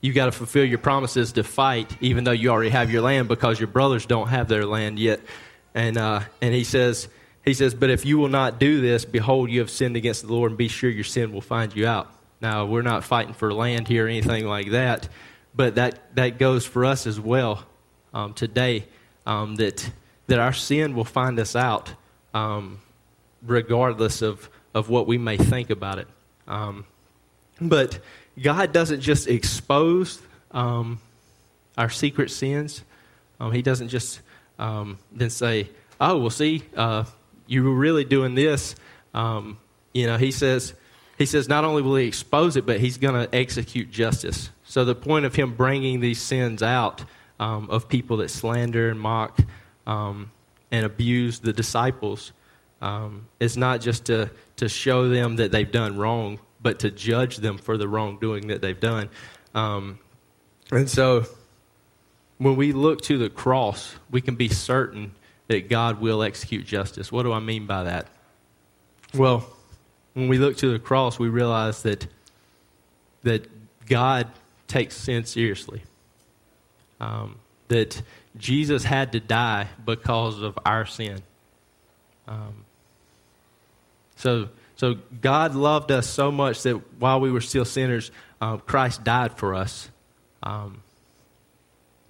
you 0.00 0.12
got 0.12 0.26
to 0.26 0.32
fulfill 0.32 0.64
your 0.64 0.78
promises 0.78 1.32
to 1.32 1.44
fight, 1.44 1.96
even 2.00 2.24
though 2.24 2.32
you 2.32 2.50
already 2.50 2.70
have 2.70 2.90
your 2.90 3.02
land, 3.02 3.28
because 3.28 3.58
your 3.60 3.68
brothers 3.68 4.06
don't 4.06 4.28
have 4.28 4.48
their 4.48 4.66
land 4.66 4.98
yet, 4.98 5.20
and 5.74 5.96
uh, 5.96 6.20
and 6.40 6.54
he 6.54 6.64
says. 6.64 7.08
He 7.44 7.54
says, 7.54 7.74
But 7.74 7.88
if 7.88 8.04
you 8.04 8.18
will 8.18 8.28
not 8.28 8.60
do 8.60 8.82
this, 8.82 9.06
behold, 9.06 9.48
you 9.48 9.60
have 9.60 9.70
sinned 9.70 9.96
against 9.96 10.26
the 10.26 10.30
Lord, 10.30 10.50
and 10.50 10.58
be 10.58 10.68
sure 10.68 10.90
your 10.90 11.02
sin 11.02 11.32
will 11.32 11.40
find 11.40 11.74
you 11.74 11.86
out. 11.86 12.12
Now, 12.42 12.66
we're 12.66 12.82
not 12.82 13.04
fighting 13.04 13.32
for 13.32 13.54
land 13.54 13.88
here 13.88 14.04
or 14.04 14.08
anything 14.08 14.46
like 14.46 14.70
that, 14.70 15.08
but 15.54 15.76
that, 15.76 16.14
that 16.14 16.38
goes 16.38 16.66
for 16.66 16.84
us 16.84 17.06
as 17.06 17.18
well 17.18 17.64
um, 18.12 18.34
today 18.34 18.84
um, 19.26 19.56
that, 19.56 19.90
that 20.26 20.38
our 20.38 20.52
sin 20.52 20.94
will 20.94 21.04
find 21.04 21.38
us 21.40 21.56
out 21.56 21.92
um, 22.34 22.80
regardless 23.42 24.22
of, 24.22 24.48
of 24.74 24.88
what 24.88 25.06
we 25.06 25.18
may 25.18 25.36
think 25.36 25.70
about 25.70 25.98
it. 25.98 26.06
Um, 26.46 26.84
but 27.60 27.98
God 28.40 28.72
doesn't 28.72 29.00
just 29.00 29.26
expose 29.26 30.20
um, 30.52 31.00
our 31.76 31.90
secret 31.90 32.30
sins, 32.30 32.82
Um, 33.40 33.52
he 33.52 33.62
doesn't 33.62 33.88
just 33.88 34.20
um, 34.58 34.98
then 35.12 35.30
say, 35.30 35.70
"Oh, 36.00 36.18
well, 36.18 36.30
see, 36.30 36.62
uh, 36.76 37.04
you 37.46 37.64
were 37.64 37.74
really 37.74 38.04
doing 38.04 38.34
this." 38.34 38.74
Um, 39.14 39.58
you 39.92 40.06
know, 40.06 40.16
he 40.16 40.30
says, 40.30 40.74
he 41.18 41.26
says 41.26 41.48
not 41.48 41.64
only 41.64 41.82
will 41.82 41.96
he 41.96 42.06
expose 42.06 42.56
it, 42.56 42.64
but 42.64 42.80
he's 42.80 42.98
going 42.98 43.14
to 43.14 43.34
execute 43.34 43.90
justice. 43.90 44.50
So 44.64 44.84
the 44.84 44.94
point 44.94 45.24
of 45.24 45.34
him 45.34 45.54
bringing 45.54 46.00
these 46.00 46.20
sins 46.20 46.62
out 46.62 47.04
um, 47.40 47.68
of 47.70 47.88
people 47.88 48.18
that 48.18 48.30
slander 48.30 48.90
and 48.90 49.00
mock 49.00 49.38
um, 49.86 50.30
and 50.70 50.84
abuse 50.84 51.40
the 51.40 51.52
disciples 51.52 52.32
um, 52.80 53.26
is 53.40 53.56
not 53.56 53.80
just 53.80 54.04
to 54.06 54.30
to 54.56 54.68
show 54.68 55.08
them 55.08 55.36
that 55.36 55.52
they've 55.52 55.70
done 55.70 55.96
wrong, 55.96 56.38
but 56.60 56.80
to 56.80 56.90
judge 56.90 57.36
them 57.36 57.58
for 57.58 57.76
the 57.76 57.88
wrongdoing 57.88 58.48
that 58.48 58.60
they've 58.60 58.78
done. 58.78 59.08
Um, 59.54 59.98
and 60.70 60.88
so 60.88 61.26
when 62.38 62.56
we 62.56 62.72
look 62.72 63.02
to 63.02 63.18
the 63.18 63.28
cross, 63.28 63.94
we 64.10 64.20
can 64.20 64.36
be 64.36 64.48
certain 64.48 65.12
that 65.48 65.68
God 65.68 66.00
will 66.00 66.22
execute 66.22 66.66
justice. 66.66 67.10
What 67.10 67.24
do 67.24 67.32
I 67.32 67.40
mean 67.40 67.66
by 67.66 67.84
that? 67.84 68.06
Well, 69.14 69.46
when 70.14 70.28
we 70.28 70.38
look 70.38 70.56
to 70.58 70.72
the 70.72 70.78
cross, 70.78 71.18
we 71.18 71.28
realize 71.28 71.82
that 71.82 72.06
that 73.22 73.48
God 73.86 74.28
takes 74.66 74.96
sin 74.96 75.24
seriously. 75.24 75.82
Um, 77.00 77.36
that 77.68 78.00
Jesus 78.36 78.84
had 78.84 79.12
to 79.12 79.20
die 79.20 79.68
because 79.84 80.40
of 80.40 80.58
our 80.64 80.86
sin. 80.86 81.22
Um, 82.26 82.64
so, 84.16 84.48
so 84.76 84.96
God 85.20 85.54
loved 85.54 85.90
us 85.90 86.06
so 86.08 86.30
much 86.30 86.62
that 86.62 86.74
while 86.98 87.20
we 87.20 87.30
were 87.30 87.40
still 87.40 87.64
sinners, 87.64 88.10
uh, 88.40 88.56
Christ 88.58 89.04
died 89.04 89.36
for 89.36 89.54
us. 89.54 89.88
Um, 90.42 90.82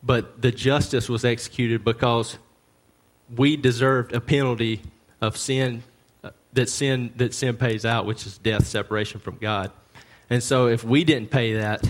but 0.03 0.41
the 0.41 0.53
justice 0.53 1.09
was 1.09 1.25
executed 1.25 1.85
because 1.85 2.39
we 3.35 3.57
deserved 3.57 4.13
a 4.13 4.21
penalty 4.21 4.81
of 5.21 5.37
sin 5.37 5.83
uh, 6.23 6.31
that 6.53 6.69
sin 6.69 7.13
that 7.17 7.35
sin 7.35 7.57
pays 7.57 7.85
out, 7.85 8.07
which 8.07 8.27
is 8.27 8.39
death, 8.39 8.67
separation 8.67 9.21
from 9.21 9.37
God. 9.37 9.71
And 10.31 10.43
so, 10.43 10.69
if 10.69 10.85
we 10.85 11.05
didn't 11.05 11.31
pay 11.31 11.55
that, 11.55 11.87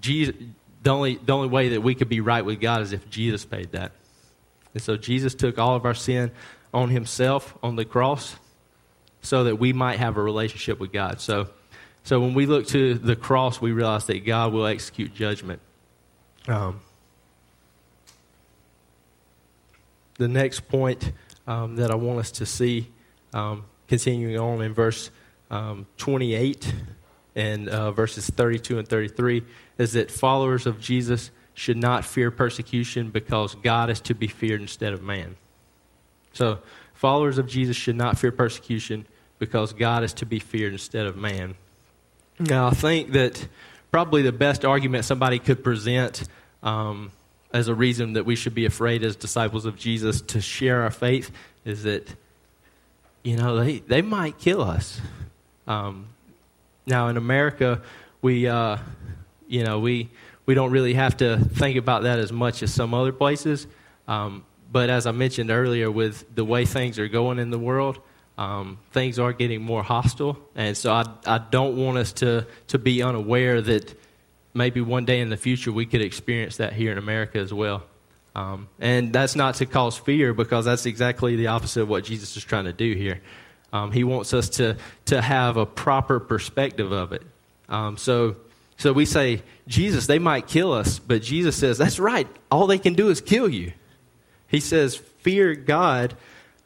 Jesus, 0.00 0.34
the 0.82 0.90
only 0.90 1.16
the 1.16 1.32
only 1.32 1.48
way 1.48 1.70
that 1.70 1.82
we 1.82 1.94
could 1.94 2.08
be 2.08 2.20
right 2.20 2.44
with 2.44 2.60
God 2.60 2.82
is 2.82 2.92
if 2.92 3.08
Jesus 3.10 3.44
paid 3.44 3.72
that. 3.72 3.92
And 4.74 4.82
so, 4.82 4.96
Jesus 4.96 5.34
took 5.34 5.58
all 5.58 5.74
of 5.74 5.84
our 5.84 5.94
sin 5.94 6.30
on 6.72 6.90
Himself 6.90 7.56
on 7.62 7.76
the 7.76 7.84
cross, 7.84 8.36
so 9.22 9.44
that 9.44 9.56
we 9.56 9.72
might 9.72 9.98
have 9.98 10.16
a 10.16 10.22
relationship 10.22 10.78
with 10.78 10.92
God. 10.92 11.20
So, 11.20 11.48
so 12.04 12.20
when 12.20 12.34
we 12.34 12.46
look 12.46 12.66
to 12.68 12.94
the 12.94 13.16
cross, 13.16 13.60
we 13.60 13.72
realize 13.72 14.06
that 14.06 14.24
God 14.24 14.52
will 14.52 14.66
execute 14.66 15.14
judgment. 15.14 15.60
Um, 16.48 16.80
the 20.16 20.28
next 20.28 20.68
point 20.68 21.12
um, 21.46 21.76
that 21.76 21.90
I 21.90 21.94
want 21.94 22.18
us 22.18 22.30
to 22.32 22.46
see, 22.46 22.88
um, 23.32 23.64
continuing 23.86 24.38
on 24.38 24.62
in 24.62 24.74
verse 24.74 25.10
um, 25.50 25.86
28 25.98 26.74
and 27.36 27.68
uh, 27.68 27.92
verses 27.92 28.28
32 28.28 28.78
and 28.78 28.88
33, 28.88 29.44
is 29.78 29.92
that 29.92 30.10
followers 30.10 30.66
of 30.66 30.80
Jesus 30.80 31.30
should 31.54 31.76
not 31.76 32.04
fear 32.04 32.30
persecution 32.30 33.10
because 33.10 33.54
God 33.54 33.90
is 33.90 34.00
to 34.02 34.14
be 34.14 34.26
feared 34.26 34.60
instead 34.60 34.92
of 34.92 35.02
man. 35.02 35.36
So, 36.32 36.58
followers 36.94 37.38
of 37.38 37.46
Jesus 37.46 37.76
should 37.76 37.96
not 37.96 38.18
fear 38.18 38.32
persecution 38.32 39.06
because 39.38 39.72
God 39.72 40.02
is 40.02 40.12
to 40.14 40.26
be 40.26 40.38
feared 40.38 40.72
instead 40.72 41.06
of 41.06 41.16
man. 41.16 41.54
Now, 42.38 42.68
I 42.68 42.70
think 42.70 43.12
that 43.12 43.48
probably 43.90 44.22
the 44.22 44.32
best 44.32 44.64
argument 44.64 45.04
somebody 45.04 45.38
could 45.38 45.64
present 45.64 46.24
um, 46.62 47.10
as 47.52 47.68
a 47.68 47.74
reason 47.74 48.14
that 48.14 48.26
we 48.26 48.36
should 48.36 48.54
be 48.54 48.66
afraid 48.66 49.02
as 49.02 49.16
disciples 49.16 49.64
of 49.64 49.76
Jesus 49.76 50.20
to 50.20 50.40
share 50.40 50.82
our 50.82 50.90
faith 50.90 51.30
is 51.64 51.84
that, 51.84 52.14
you 53.22 53.36
know, 53.36 53.56
they, 53.56 53.78
they 53.78 54.02
might 54.02 54.38
kill 54.38 54.62
us. 54.62 55.00
Um, 55.66 56.06
now, 56.86 57.08
in 57.08 57.16
America, 57.16 57.82
we, 58.22 58.46
uh, 58.46 58.78
you 59.46 59.64
know, 59.64 59.78
we, 59.78 60.10
we 60.46 60.54
don't 60.54 60.70
really 60.70 60.94
have 60.94 61.16
to 61.18 61.38
think 61.38 61.76
about 61.76 62.02
that 62.02 62.18
as 62.18 62.32
much 62.32 62.62
as 62.62 62.72
some 62.72 62.94
other 62.94 63.12
places. 63.12 63.66
Um, 64.06 64.44
but 64.70 64.90
as 64.90 65.06
I 65.06 65.12
mentioned 65.12 65.50
earlier, 65.50 65.90
with 65.90 66.24
the 66.34 66.44
way 66.44 66.64
things 66.64 66.98
are 66.98 67.08
going 67.08 67.38
in 67.38 67.50
the 67.50 67.58
world, 67.58 68.00
um, 68.38 68.78
things 68.92 69.18
are 69.18 69.32
getting 69.32 69.60
more 69.62 69.82
hostile. 69.82 70.38
And 70.54 70.76
so 70.76 70.92
I, 70.92 71.04
I 71.26 71.38
don't 71.38 71.76
want 71.76 71.98
us 71.98 72.12
to, 72.14 72.46
to 72.68 72.78
be 72.78 73.02
unaware 73.02 73.60
that 73.60 74.00
maybe 74.54 74.80
one 74.80 75.04
day 75.04 75.20
in 75.20 75.28
the 75.28 75.36
future 75.36 75.72
we 75.72 75.84
could 75.84 76.00
experience 76.00 76.58
that 76.58 76.72
here 76.72 76.92
in 76.92 76.98
America 76.98 77.38
as 77.38 77.52
well. 77.52 77.82
Um, 78.36 78.68
and 78.78 79.12
that's 79.12 79.34
not 79.34 79.56
to 79.56 79.66
cause 79.66 79.98
fear 79.98 80.32
because 80.32 80.64
that's 80.64 80.86
exactly 80.86 81.34
the 81.34 81.48
opposite 81.48 81.82
of 81.82 81.88
what 81.88 82.04
Jesus 82.04 82.36
is 82.36 82.44
trying 82.44 82.66
to 82.66 82.72
do 82.72 82.94
here. 82.94 83.20
Um, 83.72 83.90
he 83.90 84.04
wants 84.04 84.32
us 84.32 84.48
to, 84.50 84.76
to 85.06 85.20
have 85.20 85.56
a 85.56 85.66
proper 85.66 86.20
perspective 86.20 86.92
of 86.92 87.12
it. 87.12 87.22
Um, 87.68 87.96
so, 87.96 88.36
so 88.76 88.92
we 88.92 89.04
say, 89.04 89.42
Jesus, 89.66 90.06
they 90.06 90.20
might 90.20 90.46
kill 90.46 90.72
us, 90.72 91.00
but 91.00 91.22
Jesus 91.22 91.56
says, 91.56 91.76
that's 91.76 91.98
right. 91.98 92.28
All 92.52 92.68
they 92.68 92.78
can 92.78 92.94
do 92.94 93.08
is 93.08 93.20
kill 93.20 93.48
you. 93.48 93.72
He 94.46 94.60
says, 94.60 94.94
fear 94.94 95.56
God 95.56 96.14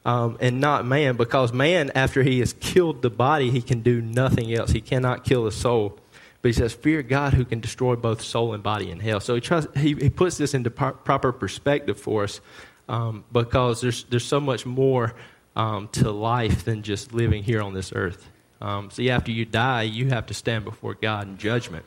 um, 0.05 0.37
and 0.41 0.59
not 0.59 0.85
man 0.85 1.15
because 1.15 1.53
man, 1.53 1.91
after 1.95 2.23
he 2.23 2.39
has 2.39 2.53
killed 2.53 3.01
the 3.01 3.09
body, 3.09 3.49
he 3.49 3.61
can 3.61 3.81
do 3.81 4.01
nothing 4.01 4.53
else. 4.53 4.71
He 4.71 4.81
cannot 4.81 5.23
kill 5.23 5.45
the 5.45 5.51
soul. 5.51 5.97
But 6.41 6.49
he 6.49 6.53
says, 6.53 6.73
Fear 6.73 7.03
God 7.03 7.33
who 7.33 7.45
can 7.45 7.61
destroy 7.61 7.95
both 7.95 8.21
soul 8.21 8.53
and 8.53 8.61
body 8.61 8.91
in 8.91 8.99
hell. 8.99 9.21
So 9.21 9.35
he, 9.35 9.41
tries, 9.41 9.65
he, 9.77 9.93
he 9.93 10.09
puts 10.09 10.37
this 10.37 10.53
into 10.53 10.69
par- 10.69 10.93
proper 10.93 11.31
perspective 11.31 11.97
for 11.97 12.23
us 12.23 12.41
um, 12.89 13.23
because 13.31 13.79
there's, 13.79 14.03
there's 14.05 14.25
so 14.25 14.41
much 14.41 14.65
more 14.65 15.15
um, 15.55 15.87
to 15.93 16.11
life 16.11 16.65
than 16.65 16.83
just 16.83 17.13
living 17.13 17.43
here 17.43 17.61
on 17.61 17.73
this 17.73 17.93
earth. 17.95 18.29
Um, 18.59 18.91
see, 18.91 19.09
after 19.09 19.31
you 19.31 19.45
die, 19.45 19.83
you 19.83 20.09
have 20.09 20.25
to 20.27 20.33
stand 20.33 20.65
before 20.65 20.95
God 20.95 21.27
in 21.27 21.37
judgment. 21.37 21.85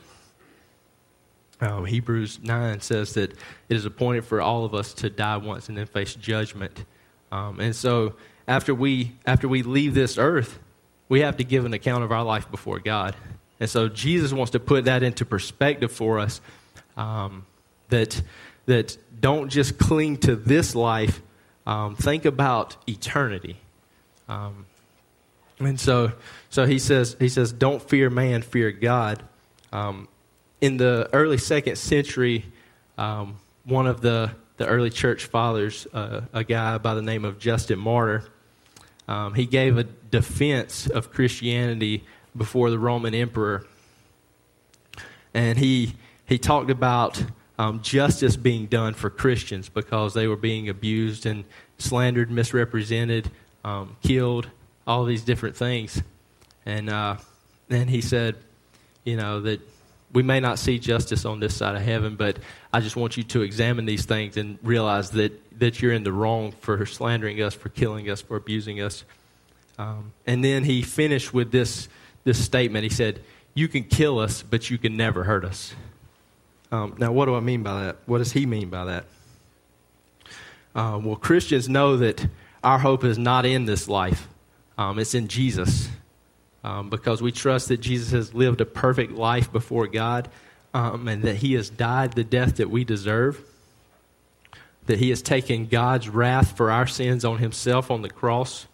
Um, 1.61 1.85
Hebrews 1.85 2.40
9 2.42 2.81
says 2.81 3.14
that 3.14 3.33
it 3.33 3.38
is 3.68 3.85
appointed 3.85 4.24
for 4.24 4.40
all 4.40 4.64
of 4.64 4.74
us 4.74 4.92
to 4.94 5.11
die 5.11 5.37
once 5.38 5.68
and 5.68 5.76
then 5.76 5.87
face 5.87 6.14
judgment. 6.14 6.85
Um, 7.37 7.61
and 7.61 7.77
so 7.77 8.14
after 8.49 8.75
we, 8.75 9.12
after 9.27 9.46
we 9.46 9.62
leave 9.62 9.92
this 9.92 10.16
earth, 10.16 10.59
we 11.11 11.20
have 11.20 11.37
to 11.37 11.44
give 11.44 11.66
an 11.66 11.75
account 11.75 12.03
of 12.03 12.11
our 12.11 12.25
life 12.25 12.51
before 12.51 12.79
God. 12.79 13.14
And 13.61 13.68
so 13.68 13.88
Jesus 13.88 14.33
wants 14.33 14.53
to 14.53 14.61
put 14.61 14.87
that 14.87 15.03
into 15.03 15.27
perspective 15.27 15.92
for 15.92 16.18
us 16.18 16.40
um, 16.96 17.44
that, 17.90 18.22
that 18.64 18.96
don't 19.20 19.51
just 19.51 19.77
cling 19.79 20.16
to 20.18 20.35
this 20.35 20.75
life, 20.75 21.20
um, 21.66 21.94
think 21.94 22.25
about 22.25 22.77
eternity. 22.88 23.57
Um, 24.31 24.64
and 25.59 25.79
so, 25.79 26.12
so 26.49 26.64
he 26.64 26.79
says, 26.79 27.16
he 27.18 27.29
says, 27.29 27.53
don't 27.53 27.83
fear 27.83 28.09
man, 28.09 28.40
fear 28.40 28.72
God. 28.72 29.22
Um, 29.72 30.09
in 30.62 30.79
the 30.79 31.11
early 31.12 31.38
second 31.38 31.77
century, 31.77 32.46
um, 32.96 33.37
one 33.64 33.87
of 33.87 34.01
the, 34.01 34.31
the 34.57 34.66
early 34.66 34.90
church 34.90 35.27
fathers, 35.27 35.87
uh, 35.92 36.23
a 36.33 36.45
guy 36.45 36.79
by 36.79 36.95
the 36.95 37.03
name 37.03 37.25
of 37.25 37.38
Justin 37.38 37.79
Martyr, 37.79 38.25
um, 39.09 39.35
he 39.35 39.47
gave 39.47 39.79
a 39.79 39.85
defense 39.85 40.87
of 40.87 41.12
Christianity 41.12 42.05
before 42.37 42.71
the 42.71 42.79
Roman 42.79 43.14
emperor. 43.14 43.66
And 45.35 45.59
he, 45.59 45.95
he 46.27 46.38
talked 46.38 46.71
about 46.71 47.23
um, 47.59 47.83
justice 47.83 48.37
being 48.37 48.66
done 48.66 48.95
for 48.95 49.11
Christians 49.11 49.69
because 49.69 50.14
they 50.14 50.27
were 50.27 50.37
being 50.37 50.69
abused 50.69 51.27
and 51.27 51.45
slandered, 51.79 52.31
misrepresented, 52.31 53.31
um, 53.64 53.97
killed, 54.03 54.49
all 54.87 55.05
these 55.05 55.23
different 55.23 55.57
things. 55.57 56.03
And 56.64 56.90
uh, 56.90 57.16
then 57.69 57.88
he 57.88 58.01
said, 58.01 58.37
you 59.05 59.16
know, 59.16 59.40
that 59.40 59.61
we 60.16 60.22
may 60.22 60.40
not 60.40 60.59
see 60.59 60.79
justice 60.79 61.26
on 61.26 61.40
this 61.40 61.55
side 61.55 61.76
of 61.76 61.83
heaven, 61.83 62.16
but 62.16 62.38
I 62.72 62.81
just 62.81 62.96
want 62.96 63.18
you 63.18 63.22
to 63.24 63.42
examine 63.42 63.85
these 63.85 64.07
things 64.07 64.38
and 64.38 64.59
realize 64.62 65.11
that, 65.11 65.59
that 65.61 65.83
you're 65.83 65.92
in 65.92 66.05
the 66.05 66.12
wrong 66.12 66.52
for 66.52 66.87
slandering 66.87 67.42
us, 67.42 67.52
for 67.52 67.68
killing 67.68 68.09
us, 68.09 68.22
for 68.22 68.38
abusing 68.38 68.81
us. 68.81 69.05
Um, 69.79 70.14
and 70.26 70.42
then 70.42 70.64
he 70.64 70.81
finished 70.81 71.35
with 71.35 71.52
this 71.52 71.90
this 72.24 72.42
statement. 72.42 72.85
He 72.85 72.88
said, 72.88 73.20
You 73.52 73.68
can 73.68 73.85
kill 73.85 74.18
us, 74.18 74.42
but 74.42 74.70
you 74.70 74.79
can 74.79 74.96
never 74.96 75.22
hurt 75.22 75.44
us. 75.44 75.74
Um, 76.72 76.94
now, 76.96 77.12
what 77.12 77.26
do 77.26 77.35
I 77.35 77.40
mean 77.40 77.62
by 77.62 77.85
that? 77.85 77.96
What 78.07 78.16
does 78.16 78.33
he 78.33 78.46
mean 78.46 78.70
by 78.70 78.87
that? 78.87 79.05
Uh, 80.74 80.98
well, 80.98 81.16
Christians 81.16 81.68
know 81.68 81.98
that 81.98 82.26
our 82.64 82.79
hope 82.79 83.05
is 83.05 83.18
not 83.18 83.44
in 83.44 83.66
this 83.66 83.87
life, 83.87 84.29
um, 84.79 84.98
it's 84.98 85.14
in 85.14 85.29
Jesus. 85.29 85.90
Um, 86.64 86.90
because 86.90 87.23
we 87.23 87.31
trust 87.31 87.69
that 87.69 87.81
Jesus 87.81 88.11
has 88.11 88.35
lived 88.35 88.61
a 88.61 88.66
perfect 88.66 89.12
life 89.12 89.53
before 89.53 89.87
God 89.87 90.29
um, 90.75 91.07
and 91.07 91.23
that 91.23 91.37
he 91.37 91.55
has 91.55 91.71
died 91.71 92.14
the 92.14 92.25
death 92.25 92.57
that 92.57 92.71
we 92.71 92.83
deserve, 92.83 93.40
that 94.87 94.99
he 94.99 95.11
has 95.11 95.23
taken 95.23 95.66
God's 95.66 96.09
wrath 96.09 96.57
for 96.57 96.73
our 96.73 96.87
sins 96.87 97.25
on 97.25 97.38
himself 97.38 97.90
on 97.90 98.03
the 98.03 98.11
cross, 98.11 98.66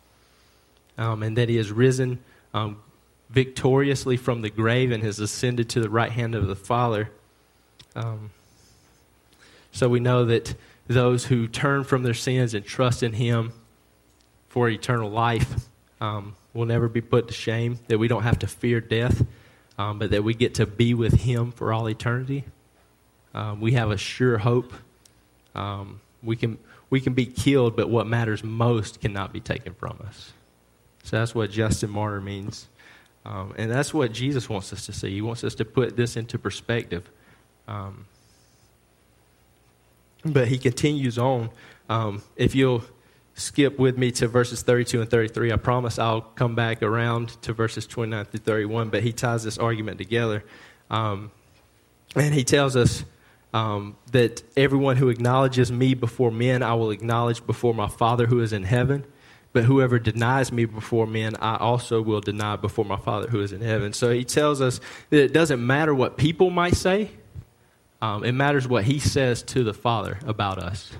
um, 0.97 1.23
and 1.23 1.37
that 1.37 1.51
he 1.51 1.57
has 1.57 1.71
risen 1.71 2.19
um, 2.55 2.81
victoriously 3.29 4.17
from 4.17 4.41
the 4.43 4.51
grave 4.51 4.91
and 4.91 5.03
has 5.03 5.19
ascended 5.19 5.69
to 5.71 5.81
the 5.81 5.91
right 5.91 6.13
hand 6.13 6.35
of 6.35 6.47
the 6.47 6.57
Father. 6.57 7.11
Um, 7.95 8.31
So 9.73 9.89
we 9.89 10.01
know 10.01 10.27
that 10.27 10.55
those 10.87 11.25
who 11.25 11.49
turn 11.49 11.85
from 11.85 12.03
their 12.03 12.15
sins 12.15 12.55
and 12.55 12.65
trust 12.65 13.03
in 13.03 13.15
Him 13.15 13.53
for 14.49 14.69
eternal 14.69 15.11
life 15.11 15.69
um, 16.01 16.37
will 16.55 16.67
never 16.67 16.89
be 16.89 17.01
put 17.01 17.29
to 17.29 17.35
shame, 17.35 17.79
that 17.89 17.99
we 17.99 18.09
don't 18.09 18.23
have 18.23 18.39
to 18.41 18.47
fear 18.47 18.81
death, 18.81 19.25
um, 19.79 19.99
but 19.99 20.11
that 20.11 20.23
we 20.23 20.35
get 20.35 20.55
to 20.57 20.67
be 20.67 20.95
with 20.95 21.21
Him 21.21 21.53
for 21.53 21.73
all 21.73 21.89
eternity. 21.89 22.45
Um, 23.35 23.61
we 23.61 23.73
have 23.73 23.91
a 23.91 23.97
sure 23.97 24.39
hope. 24.39 24.73
Um, 25.55 26.01
we, 26.23 26.37
can, 26.37 26.59
we 26.91 27.01
can 27.01 27.15
be 27.15 27.27
killed, 27.27 27.77
but 27.77 27.89
what 27.89 28.07
matters 28.07 28.45
most 28.45 29.01
cannot 29.01 29.33
be 29.33 29.41
taken 29.41 29.75
from 29.75 29.99
us. 30.07 30.33
So 31.05 31.19
that's 31.19 31.35
what 31.35 31.51
Justin 31.51 31.91
Martyr 31.91 32.21
means. 32.21 32.69
Um, 33.25 33.55
and 33.57 33.71
that's 33.71 33.95
what 33.95 34.13
Jesus 34.13 34.49
wants 34.49 34.73
us 34.73 34.87
to 34.87 34.93
see. 34.93 35.11
He 35.11 35.23
wants 35.23 35.45
us 35.45 35.55
to 35.57 35.65
put 35.65 35.97
this 35.97 36.17
into 36.17 36.39
perspective. 36.39 37.09
Um, 37.69 38.07
but 40.25 40.49
he 40.49 40.59
continues 40.59 41.19
on. 41.19 41.51
Um, 41.89 42.23
if 42.37 42.55
you'll 42.55 42.83
skip 43.35 43.79
with 43.79 43.97
me 43.97 44.11
to 44.13 44.29
verses 44.29 44.63
32 44.63 45.01
and 45.01 45.11
33, 45.11 45.53
I 45.53 45.57
promise 45.57 45.99
I'll 45.99 46.21
come 46.21 46.55
back 46.55 46.83
around 46.83 47.29
to 47.43 47.53
verses 47.53 47.87
29 47.87 48.25
through 48.27 48.41
31. 48.41 48.91
But 48.91 49.03
he 49.03 49.13
ties 49.13 49.45
this 49.45 49.59
argument 49.59 49.99
together. 49.99 50.45
Um, 50.91 51.31
and 52.15 52.35
he 52.35 52.45
tells 52.45 52.77
us 52.77 53.05
um, 53.55 53.97
that 54.13 54.43
everyone 54.57 54.97
who 54.97 55.09
acknowledges 55.09 55.71
me 55.73 55.95
before 55.95 56.31
men, 56.31 56.63
I 56.63 56.75
will 56.75 56.91
acknowledge 56.91 57.47
before 57.47 57.75
my 57.75 57.89
Father 57.89 58.27
who 58.27 58.41
is 58.41 58.53
in 58.53 58.65
heaven. 58.65 59.05
But 59.53 59.65
whoever 59.65 59.99
denies 59.99 60.51
me 60.51 60.65
before 60.65 61.07
men, 61.07 61.37
I 61.37 61.57
also 61.57 62.01
will 62.01 62.23
deny 62.23 62.57
before 62.57 62.87
my 62.87 62.97
Father 62.97 63.29
who 63.29 63.43
is 63.43 63.53
in 63.53 63.61
heaven. 63.61 63.93
So 63.93 64.11
he 64.11 64.25
tells 64.25 64.63
us 64.63 64.81
that 65.11 65.23
it 65.23 65.33
doesn't 65.35 65.65
matter 65.65 65.95
what 65.95 66.17
people 66.17 66.49
might 66.51 66.75
say, 66.75 67.11
um, 68.01 68.25
it 68.25 68.33
matters 68.33 68.67
what 68.67 68.85
he 68.85 68.99
says 68.99 69.43
to 69.45 69.63
the 69.63 69.75
Father 69.75 70.19
about 70.27 70.59
us. 70.59 70.91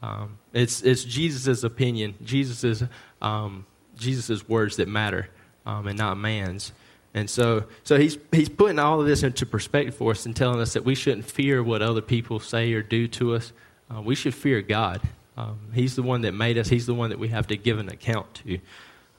Um, 0.00 0.38
it's 0.52 0.82
it's 0.82 1.04
Jesus' 1.04 1.64
opinion, 1.64 2.14
Jesus' 2.24 2.84
um, 3.20 3.66
Jesus' 3.96 4.48
words 4.48 4.76
that 4.76 4.88
matter, 4.88 5.28
um, 5.66 5.86
and 5.86 5.98
not 5.98 6.16
man's. 6.16 6.72
And 7.14 7.28
so, 7.28 7.64
so 7.84 7.98
he's 7.98 8.18
he's 8.30 8.48
putting 8.48 8.78
all 8.78 9.00
of 9.00 9.06
this 9.06 9.22
into 9.22 9.44
perspective 9.46 9.94
for 9.94 10.12
us 10.12 10.26
and 10.26 10.34
telling 10.34 10.60
us 10.60 10.72
that 10.72 10.84
we 10.84 10.94
shouldn't 10.94 11.26
fear 11.26 11.62
what 11.62 11.82
other 11.82 12.00
people 12.00 12.40
say 12.40 12.72
or 12.72 12.82
do 12.82 13.06
to 13.08 13.34
us. 13.34 13.52
Uh, 13.94 14.00
we 14.00 14.14
should 14.14 14.34
fear 14.34 14.62
God. 14.62 15.00
Um, 15.36 15.58
he's 15.74 15.96
the 15.96 16.02
one 16.02 16.22
that 16.22 16.32
made 16.32 16.58
us. 16.58 16.68
He's 16.68 16.86
the 16.86 16.94
one 16.94 17.10
that 17.10 17.18
we 17.18 17.28
have 17.28 17.46
to 17.48 17.56
give 17.56 17.78
an 17.78 17.88
account 17.88 18.34
to. 18.46 18.58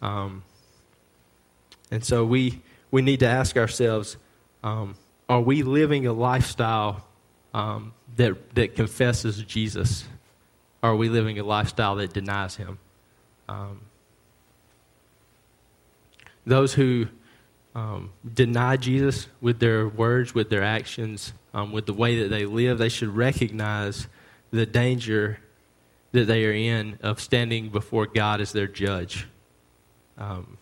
Um, 0.02 0.44
and 1.92 2.04
so 2.04 2.26
we 2.26 2.62
we 2.92 3.02
need 3.02 3.20
to 3.20 3.28
ask 3.28 3.58
ourselves: 3.58 4.18
um, 4.64 4.96
are 5.30 5.42
we 5.42 5.64
living 5.64 6.06
a 6.06 6.14
lifestyle 6.14 7.06
um, 7.54 7.94
that, 8.18 8.56
that 8.56 8.76
confesses 8.76 9.42
Jesus? 9.44 10.06
Are 10.84 10.96
we 10.96 11.10
living 11.10 11.40
a 11.40 11.44
lifestyle 11.44 11.96
that 11.96 12.14
denies 12.14 12.58
him? 12.58 12.78
Um, 13.48 13.82
those 16.46 16.74
who 16.74 17.08
um, 17.74 18.12
deny 18.34 18.76
Jesus 18.78 19.28
with 19.42 19.60
their 19.60 19.88
words, 19.88 20.36
with 20.36 20.50
their 20.50 20.62
actions, 20.62 21.34
um, 21.54 21.72
with 21.72 21.86
the 21.86 21.94
way 21.94 22.20
that 22.20 22.30
they 22.30 22.46
live, 22.46 22.78
they 22.78 22.90
should 22.90 23.16
recognize 23.16 24.08
the 24.52 24.66
danger 24.66 25.40
that 26.12 26.26
they 26.26 26.46
are 26.46 26.54
in 26.54 27.00
of 27.02 27.20
standing 27.20 27.70
before 27.70 28.06
God 28.06 28.42
as 28.42 28.52
their 28.52 28.68
judge. 28.68 29.26
Um, 30.18 30.58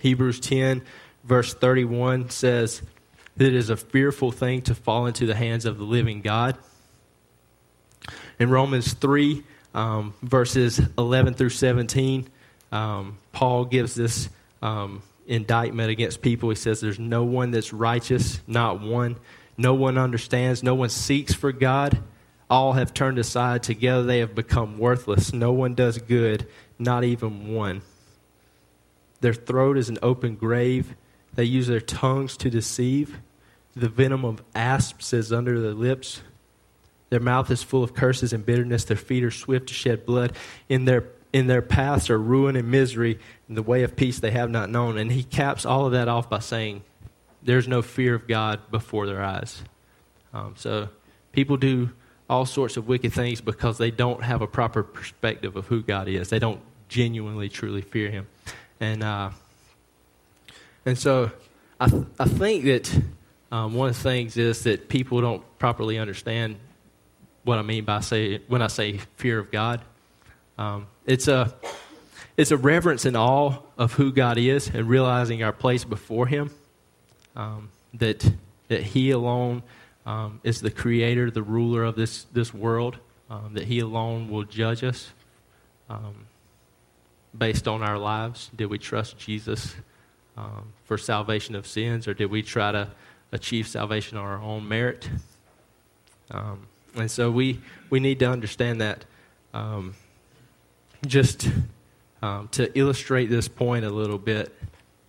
Hebrews 0.00 0.40
10, 0.40 0.82
verse 1.22 1.54
31 1.54 2.30
says, 2.30 2.82
that 3.36 3.46
it 3.46 3.54
is 3.54 3.70
a 3.70 3.76
fearful 3.76 4.32
thing 4.32 4.62
to 4.62 4.74
fall 4.74 5.06
into 5.06 5.26
the 5.26 5.34
hands 5.34 5.66
of 5.66 5.78
the 5.78 5.84
living 5.84 6.22
God. 6.22 6.56
In 8.38 8.50
Romans 8.50 8.94
3, 8.94 9.44
um, 9.76 10.14
verses 10.22 10.80
11 10.98 11.34
through 11.34 11.50
17, 11.50 12.26
um, 12.72 13.18
Paul 13.32 13.66
gives 13.66 13.94
this 13.94 14.28
um, 14.62 15.02
indictment 15.26 15.90
against 15.90 16.22
people. 16.22 16.48
He 16.48 16.56
says, 16.56 16.80
There's 16.80 16.98
no 16.98 17.22
one 17.22 17.52
that's 17.52 17.72
righteous, 17.72 18.40
not 18.46 18.80
one. 18.80 19.16
No 19.58 19.74
one 19.74 19.96
understands, 19.96 20.62
no 20.62 20.74
one 20.74 20.88
seeks 20.88 21.32
for 21.32 21.52
God. 21.52 22.02
All 22.48 22.72
have 22.74 22.94
turned 22.94 23.18
aside. 23.18 23.62
Together 23.62 24.02
they 24.02 24.20
have 24.20 24.34
become 24.34 24.78
worthless. 24.78 25.32
No 25.32 25.52
one 25.52 25.74
does 25.74 25.98
good, 25.98 26.46
not 26.78 27.04
even 27.04 27.54
one. 27.54 27.82
Their 29.20 29.34
throat 29.34 29.78
is 29.78 29.88
an 29.88 29.98
open 30.02 30.36
grave. 30.36 30.94
They 31.34 31.44
use 31.44 31.66
their 31.66 31.80
tongues 31.80 32.36
to 32.38 32.50
deceive. 32.50 33.18
The 33.74 33.88
venom 33.88 34.24
of 34.24 34.42
asps 34.54 35.12
is 35.12 35.32
under 35.32 35.60
their 35.60 35.74
lips. 35.74 36.22
Their 37.08 37.20
mouth 37.20 37.50
is 37.50 37.62
full 37.62 37.82
of 37.82 37.94
curses 37.94 38.32
and 38.32 38.44
bitterness. 38.44 38.84
Their 38.84 38.96
feet 38.96 39.24
are 39.24 39.30
swift 39.30 39.68
to 39.68 39.74
shed 39.74 40.04
blood. 40.06 40.32
In 40.68 40.84
their 40.84 41.04
in 41.32 41.46
their 41.46 41.62
paths 41.62 42.08
are 42.08 42.18
ruin 42.18 42.56
and 42.56 42.70
misery. 42.70 43.18
In 43.48 43.54
the 43.54 43.62
way 43.62 43.82
of 43.82 43.96
peace 43.96 44.18
they 44.18 44.30
have 44.30 44.50
not 44.50 44.70
known. 44.70 44.98
And 44.98 45.12
he 45.12 45.22
caps 45.22 45.64
all 45.64 45.86
of 45.86 45.92
that 45.92 46.08
off 46.08 46.28
by 46.28 46.40
saying, 46.40 46.82
"There's 47.42 47.68
no 47.68 47.82
fear 47.82 48.14
of 48.14 48.26
God 48.26 48.60
before 48.70 49.06
their 49.06 49.22
eyes." 49.22 49.62
Um, 50.34 50.54
so 50.56 50.88
people 51.32 51.56
do 51.56 51.90
all 52.28 52.44
sorts 52.44 52.76
of 52.76 52.88
wicked 52.88 53.12
things 53.12 53.40
because 53.40 53.78
they 53.78 53.90
don't 53.90 54.22
have 54.22 54.42
a 54.42 54.46
proper 54.46 54.82
perspective 54.82 55.54
of 55.54 55.66
who 55.66 55.82
God 55.82 56.08
is. 56.08 56.28
They 56.28 56.40
don't 56.40 56.60
genuinely, 56.88 57.48
truly 57.48 57.82
fear 57.82 58.10
Him, 58.10 58.26
and 58.80 59.02
uh, 59.02 59.30
and 60.84 60.98
so 60.98 61.30
I 61.78 61.88
th- 61.88 62.04
I 62.18 62.24
think 62.24 62.64
that 62.64 63.02
um, 63.52 63.74
one 63.74 63.90
of 63.90 63.96
the 63.96 64.02
things 64.02 64.36
is 64.36 64.64
that 64.64 64.88
people 64.88 65.20
don't 65.20 65.42
properly 65.58 65.98
understand 65.98 66.56
what 67.46 67.58
I 67.58 67.62
mean 67.62 67.84
by 67.84 68.00
say 68.00 68.42
when 68.48 68.60
I 68.60 68.66
say 68.66 68.98
fear 69.16 69.38
of 69.38 69.50
God. 69.50 69.80
Um, 70.58 70.86
it's 71.06 71.28
a 71.28 71.54
it's 72.36 72.50
a 72.50 72.56
reverence 72.58 73.06
and 73.06 73.16
awe 73.16 73.54
of 73.78 73.94
who 73.94 74.12
God 74.12 74.36
is 74.36 74.68
and 74.68 74.86
realizing 74.86 75.42
our 75.42 75.52
place 75.52 75.84
before 75.84 76.26
Him. 76.26 76.50
Um, 77.34 77.70
that 77.94 78.30
that 78.68 78.82
He 78.82 79.10
alone 79.10 79.62
um, 80.04 80.40
is 80.44 80.60
the 80.60 80.70
Creator, 80.70 81.30
the 81.30 81.42
ruler 81.42 81.84
of 81.84 81.96
this 81.96 82.24
this 82.32 82.52
world. 82.52 82.98
Um, 83.30 83.54
that 83.54 83.64
He 83.64 83.78
alone 83.78 84.28
will 84.28 84.44
judge 84.44 84.84
us 84.84 85.08
um, 85.88 86.26
based 87.36 87.66
on 87.66 87.82
our 87.82 87.98
lives. 87.98 88.50
Did 88.54 88.66
we 88.66 88.78
trust 88.78 89.18
Jesus 89.18 89.74
um, 90.36 90.72
for 90.84 90.98
salvation 90.98 91.54
of 91.54 91.66
sins, 91.66 92.06
or 92.06 92.14
did 92.14 92.30
we 92.30 92.42
try 92.42 92.70
to 92.72 92.88
achieve 93.32 93.66
salvation 93.66 94.16
on 94.18 94.24
our 94.24 94.40
own 94.40 94.66
merit. 94.66 95.08
Um, 96.30 96.66
and 96.96 97.10
so 97.10 97.30
we, 97.30 97.60
we 97.90 98.00
need 98.00 98.18
to 98.20 98.30
understand 98.30 98.80
that. 98.80 99.04
Um, 99.54 99.94
just 101.06 101.48
um, 102.22 102.48
to 102.48 102.76
illustrate 102.78 103.26
this 103.26 103.48
point 103.48 103.84
a 103.84 103.90
little 103.90 104.18
bit, 104.18 104.54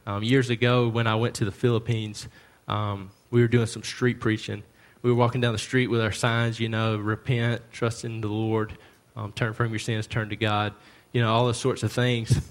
um, 0.05 0.23
years 0.23 0.49
ago 0.49 0.87
when 0.87 1.07
I 1.07 1.15
went 1.15 1.35
to 1.35 1.45
the 1.45 1.51
Philippines, 1.51 2.27
um, 2.67 3.11
we 3.31 3.41
were 3.41 3.47
doing 3.47 3.65
some 3.65 3.83
street 3.83 4.19
preaching. 4.19 4.63
We 5.01 5.11
were 5.11 5.17
walking 5.17 5.41
down 5.41 5.53
the 5.53 5.59
street 5.59 5.87
with 5.87 6.01
our 6.01 6.11
signs, 6.11 6.59
you 6.59 6.69
know, 6.69 6.97
repent, 6.97 7.61
trust 7.71 8.05
in 8.05 8.21
the 8.21 8.27
Lord, 8.27 8.77
um, 9.15 9.31
turn 9.31 9.53
from 9.53 9.69
your 9.71 9.79
sins, 9.79 10.07
turn 10.07 10.29
to 10.29 10.35
God, 10.35 10.73
you 11.11 11.21
know, 11.21 11.33
all 11.33 11.45
those 11.45 11.57
sorts 11.57 11.83
of 11.83 11.91
things. 11.91 12.41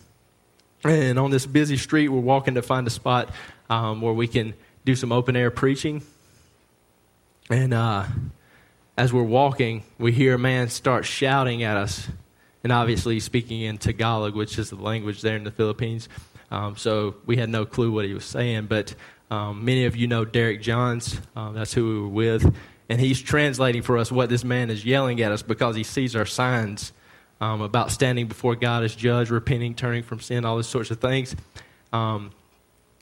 And 0.85 1.19
on 1.19 1.31
this 1.31 1.47
busy 1.47 1.77
street, 1.77 2.09
we're 2.09 2.21
walking 2.21 2.55
to 2.55 2.63
find 2.63 2.87
a 2.87 2.91
spot 2.91 3.31
um, 3.69 4.01
where 4.01 4.13
we 4.13 4.29
can 4.29 4.55
do 4.85 4.95
some 4.95 5.13
open 5.13 5.35
air 5.35 5.51
preaching. 5.51 6.03
And 7.51 7.75
uh, 7.75 8.05
as 8.97 9.13
we're 9.13 9.23
walking, 9.23 9.85
we 9.99 10.13
hear 10.13 10.35
a 10.35 10.39
man 10.39 10.69
start 10.69 11.05
shouting 11.05 11.63
at 11.63 11.77
us, 11.77 12.09
and 12.65 12.73
obviously 12.73 13.21
speaking 13.21 13.61
in 13.61 13.79
Tagalog, 13.79 14.35
which 14.35 14.59
is 14.59 14.71
the 14.71 14.77
language 14.77 15.21
there 15.23 15.37
in 15.37 15.45
the 15.45 15.51
Philippines. 15.51 16.09
Um, 16.51 16.77
so 16.77 17.17
we 17.27 17.37
had 17.37 17.49
no 17.49 17.67
clue 17.67 17.93
what 17.93 18.05
he 18.05 18.15
was 18.15 18.25
saying, 18.25 18.67
but 18.67 18.95
um, 19.31 19.65
many 19.65 19.85
of 19.85 19.97
you 19.97 20.07
know 20.07 20.25
Derek 20.25 20.63
Johns. 20.63 21.21
Um, 21.35 21.55
that's 21.55 21.73
who 21.73 21.85
we 21.85 22.01
were 22.01 22.09
with. 22.09 22.57
And 22.89 23.01
he's 23.01 23.21
translating 23.21 23.83
for 23.83 23.99
us 23.99 24.13
what 24.13 24.29
this 24.29 24.45
man 24.45 24.71
is 24.71 24.85
yelling 24.85 25.21
at 25.21 25.33
us 25.33 25.43
because 25.43 25.75
he 25.75 25.83
sees 25.83 26.15
our 26.15 26.25
signs 26.25 26.93
um, 27.41 27.61
about 27.61 27.91
standing 27.91 28.29
before 28.29 28.55
God 28.55 28.85
as 28.85 28.95
judge, 28.95 29.31
repenting, 29.31 29.75
turning 29.75 30.05
from 30.05 30.21
sin, 30.21 30.45
all 30.45 30.57
those 30.57 30.69
sorts 30.69 30.91
of 30.91 31.01
things. 31.01 31.35
Um, 31.93 32.31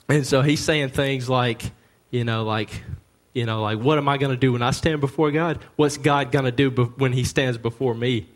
and 0.09 0.27
so 0.27 0.41
he's 0.43 0.61
saying 0.61 0.89
things 0.89 1.29
like, 1.29 1.71
you 2.11 2.25
know, 2.25 2.45
like, 2.45 2.83
you 3.35 3.45
know, 3.45 3.63
like, 3.63 3.79
what 3.79 3.99
am 3.99 4.09
I 4.09 4.17
going 4.17 4.31
to 4.31 4.39
do 4.39 4.53
when 4.53 4.63
I 4.63 4.71
stand 4.71 5.01
before 5.01 5.31
God? 5.33 5.59
What's 5.77 5.97
God 5.97 6.33
going 6.33 6.45
to 6.45 6.53
do 6.53 6.71
be- 6.71 6.85
when 6.85 7.13
he 7.13 7.25
stands 7.25 7.59
before 7.59 7.93
me? 7.93 8.29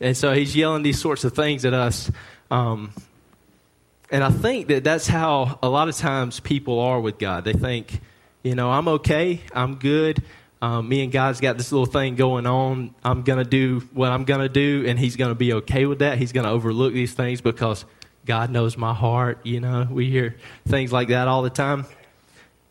And 0.00 0.16
so 0.16 0.32
he's 0.32 0.56
yelling 0.56 0.82
these 0.82 0.98
sorts 0.98 1.24
of 1.24 1.34
things 1.34 1.66
at 1.66 1.74
us. 1.74 2.10
Um, 2.50 2.92
and 4.10 4.24
I 4.24 4.30
think 4.30 4.68
that 4.68 4.82
that's 4.82 5.06
how 5.06 5.58
a 5.62 5.68
lot 5.68 5.88
of 5.88 5.96
times 5.96 6.40
people 6.40 6.80
are 6.80 6.98
with 6.98 7.18
God. 7.18 7.44
They 7.44 7.52
think, 7.52 8.00
you 8.42 8.54
know, 8.54 8.70
I'm 8.70 8.88
okay, 8.88 9.42
I'm 9.54 9.76
good. 9.76 10.22
Um, 10.62 10.88
me 10.88 11.02
and 11.04 11.12
God's 11.12 11.40
got 11.40 11.58
this 11.58 11.70
little 11.70 11.86
thing 11.86 12.16
going 12.16 12.46
on. 12.46 12.94
I'm 13.04 13.22
going 13.22 13.38
to 13.38 13.48
do 13.48 13.80
what 13.92 14.10
I'm 14.10 14.24
going 14.24 14.40
to 14.40 14.48
do, 14.48 14.84
and 14.86 14.98
He's 14.98 15.16
going 15.16 15.30
to 15.30 15.34
be 15.34 15.54
okay 15.54 15.86
with 15.86 16.00
that. 16.00 16.18
He's 16.18 16.32
going 16.32 16.44
to 16.44 16.50
overlook 16.50 16.92
these 16.92 17.14
things 17.14 17.40
because 17.40 17.84
God 18.26 18.50
knows 18.50 18.76
my 18.76 18.92
heart. 18.92 19.38
You 19.44 19.60
know, 19.60 19.86
we 19.90 20.10
hear 20.10 20.36
things 20.68 20.92
like 20.92 21.08
that 21.08 21.28
all 21.28 21.42
the 21.42 21.50
time. 21.50 21.86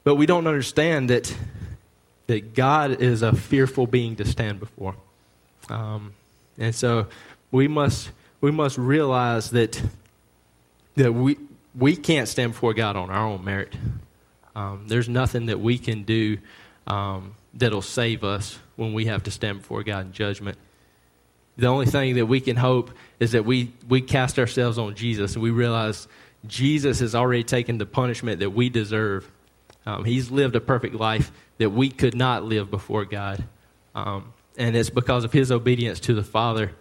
But 0.03 0.15
we 0.15 0.25
don't 0.25 0.47
understand 0.47 1.09
that 1.09 1.35
that 2.29 2.53
God 2.53 3.01
is 3.01 3.23
a 3.23 3.33
fearful 3.33 3.87
being 3.87 4.15
to 4.17 4.25
stand 4.25 4.59
before. 4.59 4.93
Um, 5.67 6.13
and 6.59 6.75
so 6.75 7.07
we 7.49 7.67
must, 7.67 8.11
we 8.39 8.51
must 8.51 8.77
realize 8.77 9.49
that, 9.49 9.81
that 10.93 11.11
we, 11.11 11.39
we 11.73 11.95
can't 11.95 12.27
stand 12.27 12.51
before 12.51 12.75
God 12.75 12.95
on 12.95 13.09
our 13.09 13.25
own 13.25 13.43
merit. 13.43 13.73
Um, 14.55 14.85
there's 14.87 15.09
nothing 15.09 15.47
that 15.47 15.59
we 15.59 15.79
can 15.79 16.03
do 16.03 16.37
um, 16.85 17.33
that'll 17.55 17.81
save 17.81 18.23
us 18.23 18.59
when 18.75 18.93
we 18.93 19.05
have 19.05 19.23
to 19.23 19.31
stand 19.31 19.61
before 19.61 19.81
God 19.81 20.05
in 20.05 20.11
judgment. 20.11 20.59
The 21.57 21.65
only 21.65 21.87
thing 21.87 22.13
that 22.17 22.27
we 22.27 22.41
can 22.41 22.57
hope 22.57 22.91
is 23.19 23.31
that 23.31 23.43
we, 23.43 23.73
we 23.87 24.01
cast 24.01 24.37
ourselves 24.37 24.77
on 24.77 24.93
Jesus 24.93 25.33
and 25.33 25.41
we 25.41 25.49
realize 25.49 26.07
Jesus 26.45 26.99
has 26.99 27.15
already 27.15 27.43
taken 27.43 27.79
the 27.79 27.87
punishment 27.87 28.41
that 28.41 28.51
we 28.51 28.69
deserve. 28.69 29.27
Um, 29.85 30.05
he's 30.05 30.29
lived 30.29 30.55
a 30.55 30.61
perfect 30.61 30.95
life 30.95 31.31
that 31.57 31.69
we 31.69 31.89
could 31.89 32.15
not 32.15 32.43
live 32.43 32.69
before 32.69 33.05
God. 33.05 33.43
Um, 33.95 34.33
and 34.57 34.75
it's 34.75 34.89
because 34.89 35.23
of 35.23 35.31
his 35.31 35.51
obedience 35.51 35.99
to 36.01 36.13
the 36.13 36.23
Father 36.23 36.71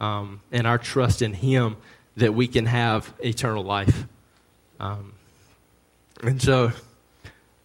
um, 0.00 0.40
and 0.50 0.66
our 0.66 0.78
trust 0.78 1.22
in 1.22 1.32
him 1.32 1.76
that 2.16 2.34
we 2.34 2.46
can 2.46 2.66
have 2.66 3.12
eternal 3.20 3.64
life. 3.64 4.06
Um, 4.78 5.14
and 6.22 6.40
so 6.40 6.72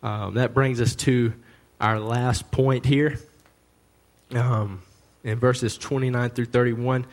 um, 0.01 0.35
that 0.35 0.53
brings 0.53 0.79
us 0.79 0.95
to 0.95 1.33
our 1.81 1.99
last 1.99 2.49
point 2.51 2.85
here. 2.85 3.19
Um, 4.31 4.81
in 5.23 5.39
verses 5.39 5.77
29 5.77 6.29
through 6.31 6.45
31, 6.45 7.05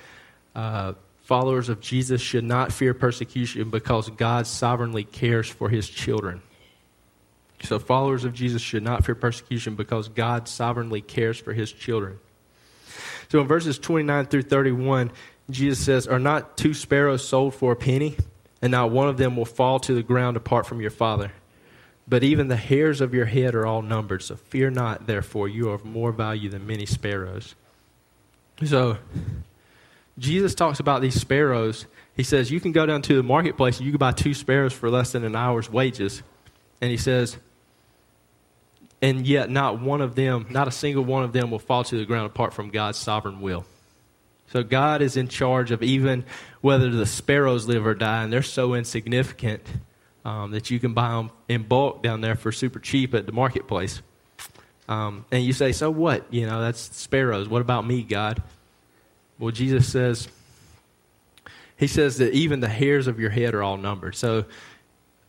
uh, 0.54 0.92
followers 1.22 1.68
of 1.68 1.80
Jesus 1.80 2.20
should 2.20 2.44
not 2.44 2.72
fear 2.72 2.94
persecution 2.94 3.70
because 3.70 4.08
God 4.10 4.46
sovereignly 4.46 5.04
cares 5.04 5.48
for 5.48 5.68
his 5.68 5.88
children. 5.88 6.42
So, 7.64 7.78
followers 7.78 8.24
of 8.24 8.34
Jesus 8.34 8.60
should 8.60 8.82
not 8.82 9.04
fear 9.04 9.14
persecution 9.14 9.74
because 9.74 10.08
God 10.08 10.48
sovereignly 10.48 11.00
cares 11.00 11.38
for 11.38 11.52
his 11.54 11.72
children. 11.72 12.18
So, 13.30 13.40
in 13.40 13.46
verses 13.46 13.78
29 13.78 14.26
through 14.26 14.42
31, 14.42 15.10
Jesus 15.50 15.84
says, 15.84 16.06
Are 16.06 16.18
not 16.18 16.56
two 16.56 16.74
sparrows 16.74 17.26
sold 17.26 17.54
for 17.54 17.72
a 17.72 17.76
penny? 17.76 18.16
And 18.60 18.70
not 18.70 18.90
one 18.90 19.08
of 19.08 19.16
them 19.16 19.36
will 19.36 19.44
fall 19.44 19.78
to 19.80 19.94
the 19.94 20.02
ground 20.02 20.36
apart 20.36 20.66
from 20.66 20.80
your 20.80 20.90
Father. 20.90 21.32
But 22.06 22.22
even 22.22 22.48
the 22.48 22.56
hairs 22.56 23.00
of 23.00 23.14
your 23.14 23.26
head 23.26 23.54
are 23.54 23.66
all 23.66 23.82
numbered. 23.82 24.22
So 24.22 24.36
fear 24.36 24.70
not, 24.70 25.06
therefore, 25.06 25.48
you 25.48 25.70
are 25.70 25.74
of 25.74 25.84
more 25.84 26.12
value 26.12 26.50
than 26.50 26.66
many 26.66 26.86
sparrows. 26.86 27.54
So, 28.64 28.98
Jesus 30.18 30.54
talks 30.54 30.80
about 30.80 31.02
these 31.02 31.18
sparrows. 31.18 31.86
He 32.14 32.22
says, 32.22 32.50
You 32.50 32.60
can 32.60 32.72
go 32.72 32.86
down 32.86 33.02
to 33.02 33.16
the 33.16 33.22
marketplace 33.22 33.78
and 33.78 33.86
you 33.86 33.92
can 33.92 33.98
buy 33.98 34.12
two 34.12 34.34
sparrows 34.34 34.72
for 34.72 34.90
less 34.90 35.12
than 35.12 35.24
an 35.24 35.34
hour's 35.34 35.70
wages. 35.70 36.22
And 36.80 36.90
he 36.90 36.96
says, 36.96 37.38
And 39.04 39.26
yet, 39.26 39.50
not 39.50 39.82
one 39.82 40.00
of 40.00 40.14
them, 40.14 40.46
not 40.48 40.66
a 40.66 40.70
single 40.70 41.04
one 41.04 41.24
of 41.24 41.34
them 41.34 41.50
will 41.50 41.58
fall 41.58 41.84
to 41.84 41.98
the 41.98 42.06
ground 42.06 42.24
apart 42.24 42.54
from 42.54 42.70
God's 42.70 42.96
sovereign 42.96 43.42
will. 43.42 43.66
So, 44.46 44.62
God 44.62 45.02
is 45.02 45.18
in 45.18 45.28
charge 45.28 45.72
of 45.72 45.82
even 45.82 46.24
whether 46.62 46.88
the 46.88 47.04
sparrows 47.04 47.66
live 47.66 47.86
or 47.86 47.94
die, 47.94 48.22
and 48.22 48.32
they're 48.32 48.40
so 48.40 48.72
insignificant 48.72 49.62
um, 50.24 50.52
that 50.52 50.70
you 50.70 50.80
can 50.80 50.94
buy 50.94 51.10
them 51.10 51.30
in 51.50 51.64
bulk 51.64 52.02
down 52.02 52.22
there 52.22 52.34
for 52.34 52.50
super 52.50 52.78
cheap 52.78 53.12
at 53.12 53.26
the 53.26 53.32
marketplace. 53.32 54.00
Um, 54.88 55.26
and 55.30 55.44
you 55.44 55.52
say, 55.52 55.72
so 55.72 55.90
what? 55.90 56.24
You 56.32 56.46
know, 56.46 56.62
that's 56.62 56.80
sparrows. 56.96 57.46
What 57.46 57.60
about 57.60 57.86
me, 57.86 58.04
God? 58.04 58.42
Well, 59.38 59.50
Jesus 59.50 59.86
says, 59.86 60.28
He 61.76 61.88
says 61.88 62.16
that 62.16 62.32
even 62.32 62.60
the 62.60 62.70
hairs 62.70 63.06
of 63.06 63.20
your 63.20 63.28
head 63.28 63.54
are 63.54 63.62
all 63.62 63.76
numbered. 63.76 64.16
So 64.16 64.46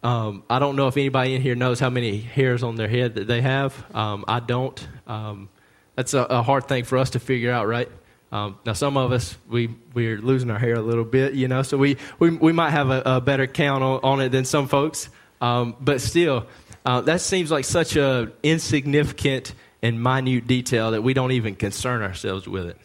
um, 0.06 0.44
I 0.48 0.60
don't 0.60 0.76
know 0.76 0.88
if 0.88 0.98
anybody 0.98 1.34
in 1.34 1.42
here 1.42 1.56
knows 1.56 1.80
how 1.80 1.90
many 1.90 2.20
hairs 2.20 2.62
on 2.62 2.76
their 2.76 2.88
head 2.88 3.16
that 3.16 3.26
they 3.26 3.42
have. 3.42 3.74
Um, 3.96 4.24
I 4.28 4.40
don't. 4.40 4.88
Um, 5.08 5.50
that's 5.96 6.14
a, 6.14 6.22
a, 6.22 6.44
hard 6.44 6.68
thing 6.68 6.84
for 6.84 7.00
us 7.00 7.12
to 7.12 7.20
figure 7.20 7.52
out, 7.52 7.68
right? 7.68 7.90
Um, 8.32 8.60
now, 8.68 8.74
some 8.74 8.98
of 8.98 9.12
us 9.12 9.36
we 9.50 9.74
we're 9.96 10.20
losing 10.20 10.52
our 10.52 10.60
hair 10.60 10.76
a 10.76 10.82
little 10.82 11.06
bit, 11.06 11.34
you 11.34 11.48
know, 11.48 11.64
so 11.64 11.78
we 11.78 11.98
we, 12.20 12.30
we 12.30 12.52
might 12.52 12.70
have 12.70 12.92
a, 12.92 13.02
a 13.04 13.22
better 13.22 13.48
count 13.48 13.84
on, 13.84 14.00
on, 14.04 14.22
it 14.22 14.30
than 14.30 14.46
some 14.46 14.68
folks. 14.68 15.10
Um, 15.42 15.76
but 15.82 16.02
still, 16.02 16.46
uh, 16.86 17.02
that 17.02 17.22
seems 17.22 17.50
like 17.50 17.66
such 17.66 17.96
a 17.96 18.32
insignificant 18.44 19.56
and 19.82 20.04
minute 20.04 20.46
detail 20.46 20.92
that 20.92 21.02
we 21.02 21.16
don't 21.16 21.32
even 21.32 21.56
concern 21.56 22.04
ourselves 22.04 22.48
with 22.48 22.68
it. 22.68 22.78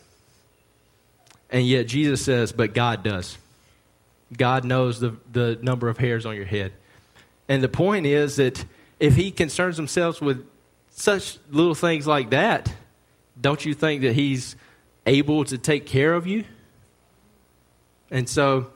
And 1.50 1.66
yet 1.66 1.86
Jesus 1.86 2.24
says, 2.24 2.52
"But 2.52 2.72
God 2.72 3.02
does. 3.04 3.36
God 4.34 4.64
knows 4.64 5.00
the 5.00 5.16
the 5.30 5.58
number 5.60 5.90
of 5.90 5.98
hairs 5.98 6.24
on 6.24 6.34
your 6.34 6.46
head." 6.46 6.72
And 7.50 7.64
the 7.64 7.68
point 7.68 8.06
is 8.06 8.36
that 8.36 8.64
if 9.00 9.16
He 9.16 9.32
concerns 9.32 9.76
Himself 9.76 10.22
with 10.22 10.46
such 10.90 11.36
little 11.50 11.74
things 11.74 12.06
like 12.06 12.30
that, 12.30 12.72
don't 13.38 13.62
you 13.64 13.74
think 13.74 14.02
that 14.02 14.14
He's 14.14 14.54
able 15.04 15.44
to 15.44 15.58
take 15.58 15.84
care 15.84 16.14
of 16.14 16.28
you. 16.28 16.44
And 18.08 18.28
so, 18.28 18.70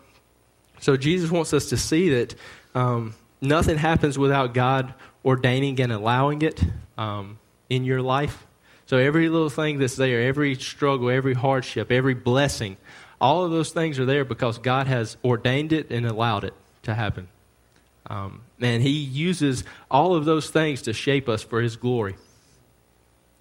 so 0.80 0.96
Jesus 0.96 1.30
wants 1.30 1.52
us 1.54 1.68
to 1.68 1.76
see 1.76 2.10
that 2.10 2.34
um, 2.74 3.14
nothing 3.40 3.78
happens 3.78 4.18
without 4.18 4.54
God 4.54 4.92
ordaining 5.24 5.80
and 5.80 5.92
allowing 5.92 6.42
it 6.42 6.60
um, 6.98 7.38
in 7.70 7.84
your 7.84 8.02
life. 8.02 8.44
So 8.87 8.96
every 8.96 9.28
little 9.28 9.50
thing 9.50 9.78
that's 9.78 9.94
there, 9.94 10.22
every 10.22 10.56
struggle, 10.56 11.10
every 11.10 11.34
hardship, 11.34 11.92
every 11.92 12.14
blessing, 12.14 12.76
all 13.20 13.44
of 13.44 13.52
those 13.52 13.70
things 13.70 14.00
are 14.00 14.04
there 14.04 14.24
because 14.24 14.58
God 14.58 14.88
has 14.88 15.16
ordained 15.24 15.72
it 15.72 15.90
and 15.90 16.04
allowed 16.04 16.42
it 16.42 16.54
to 16.82 16.94
happen. 16.94 17.28
Um, 18.06 18.42
and 18.64 18.83
He 18.83 18.90
uses 18.90 19.64
all 19.90 20.14
of 20.14 20.24
those 20.24 20.50
things 20.50 20.83
to 20.83 20.92
shape 20.92 21.29
us 21.29 21.42
for 21.42 21.61
His 21.61 21.77
glory. 21.77 22.16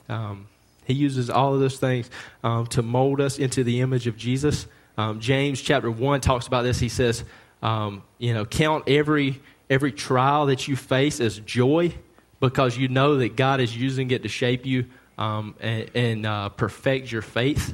Um, 0.10 0.48
he 0.86 0.94
uses 0.94 1.30
all 1.30 1.54
of 1.54 1.60
those 1.60 1.78
things 1.78 2.10
um, 2.44 2.68
to 2.68 2.82
mold 2.82 3.22
us 3.22 3.40
into 3.40 3.64
the 3.64 3.82
image 3.82 4.08
of 4.08 4.18
Jesus. 4.18 4.68
Um, 4.98 5.20
James 5.20 5.62
chapter 5.62 5.90
1 5.90 6.22
talks 6.22 6.48
about 6.48 6.64
this. 6.64 6.80
He 6.80 6.90
says, 6.90 7.24
um, 7.62 8.04
you 8.18 8.34
know, 8.34 8.46
count 8.46 8.84
every, 8.88 9.42
every 9.70 9.92
trial 9.92 10.48
that 10.48 10.68
you 10.68 10.76
face 10.76 11.20
as 11.20 11.40
joy 11.40 11.94
because 12.40 12.78
you 12.78 12.90
know 12.90 13.18
that 13.18 13.36
God 13.36 13.62
is 13.62 13.76
using 13.76 14.12
it 14.12 14.24
to 14.24 14.30
shape 14.30 14.66
you 14.66 14.86
um, 15.18 15.56
and, 15.60 15.90
and 15.96 16.26
uh, 16.26 16.50
perfect 16.50 17.12
your 17.12 17.22
faith. 17.22 17.74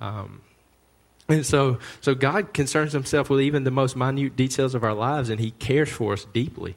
Um, 0.00 0.42
and 1.30 1.46
so, 1.46 1.78
so 2.00 2.14
God 2.14 2.52
concerns 2.52 2.92
himself 2.92 3.30
with 3.30 3.40
even 3.40 3.64
the 3.64 3.70
most 3.70 3.96
minute 3.96 4.36
details 4.36 4.74
of 4.74 4.84
our 4.84 4.94
lives, 4.94 5.30
and 5.30 5.40
he 5.40 5.52
cares 5.52 5.88
for 5.88 6.12
us 6.12 6.26
deeply. 6.32 6.76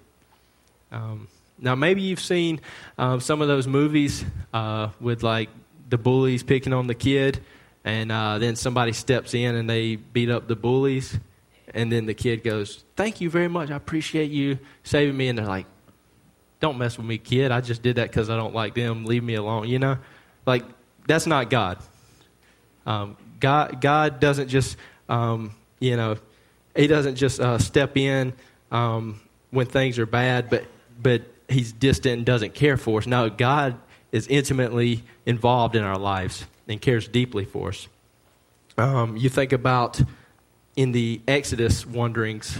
Um, 0.91 1.27
now, 1.59 1.75
maybe 1.75 2.01
you've 2.01 2.19
seen 2.19 2.61
um, 2.97 3.19
some 3.19 3.41
of 3.41 3.47
those 3.47 3.67
movies 3.67 4.25
uh, 4.53 4.89
with 4.99 5.23
like 5.23 5.49
the 5.89 5.97
bullies 5.97 6.43
picking 6.43 6.73
on 6.73 6.87
the 6.87 6.95
kid, 6.95 7.43
and 7.83 8.11
uh, 8.11 8.37
then 8.37 8.55
somebody 8.55 8.93
steps 8.93 9.33
in 9.33 9.55
and 9.55 9.69
they 9.69 9.95
beat 9.95 10.29
up 10.29 10.47
the 10.47 10.55
bullies, 10.55 11.17
and 11.73 11.91
then 11.91 12.05
the 12.05 12.13
kid 12.13 12.43
goes, 12.43 12.83
"Thank 12.95 13.21
you 13.21 13.29
very 13.29 13.47
much. 13.47 13.71
I 13.71 13.75
appreciate 13.75 14.31
you 14.31 14.59
saving 14.83 15.15
me." 15.15 15.29
And 15.29 15.37
they're 15.37 15.45
like, 15.45 15.65
"Don't 16.59 16.77
mess 16.77 16.97
with 16.97 17.07
me, 17.07 17.17
kid. 17.17 17.51
I 17.51 17.61
just 17.61 17.81
did 17.81 17.95
that 17.95 18.09
because 18.09 18.29
I 18.29 18.35
don't 18.35 18.53
like 18.53 18.75
them. 18.75 19.05
Leave 19.05 19.23
me 19.23 19.35
alone." 19.35 19.67
You 19.67 19.79
know, 19.79 19.97
like 20.45 20.63
that's 21.07 21.25
not 21.27 21.49
God. 21.49 21.79
Um, 22.85 23.15
God, 23.43 23.82
God 23.82 24.21
doesn't 24.21 24.47
just, 24.47 24.77
um, 25.10 25.51
you 25.79 25.97
know, 25.97 26.15
He 26.77 26.88
doesn't 26.88 27.15
just 27.15 27.41
uh, 27.41 27.58
step 27.58 27.97
in 27.97 28.32
um, 28.71 29.19
when 29.51 29.65
things 29.65 29.99
are 29.99 30.06
bad, 30.06 30.49
but 30.49 30.63
but 31.01 31.23
he's 31.49 31.73
distant 31.73 32.17
and 32.19 32.25
doesn't 32.25 32.53
care 32.53 32.77
for 32.77 32.99
us. 32.99 33.06
No, 33.06 33.29
God 33.29 33.75
is 34.13 34.27
intimately 34.27 35.03
involved 35.25 35.75
in 35.75 35.84
our 35.84 35.97
lives 35.97 36.45
and 36.69 36.79
cares 36.79 37.06
deeply 37.10 37.43
for 37.43 37.67
us. 37.67 37.89
Um, 38.77 39.17
you 39.17 39.27
think 39.27 39.51
about 39.51 40.01
in 40.77 40.93
the 40.93 41.19
Exodus 41.27 41.86
wanderings 41.86 42.58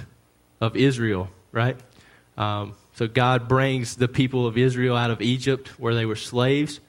of 0.60 0.76
Israel, 0.76 1.30
right? 1.54 1.80
Um, 2.38 2.76
so 2.96 3.08
God 3.08 3.48
brings 3.48 3.96
the 3.96 4.10
people 4.10 4.46
of 4.46 4.58
Israel 4.58 4.98
out 4.98 5.12
of 5.12 5.22
Egypt 5.22 5.80
where 5.80 5.96
they 5.96 6.06
were 6.06 6.18
slaves. 6.18 6.82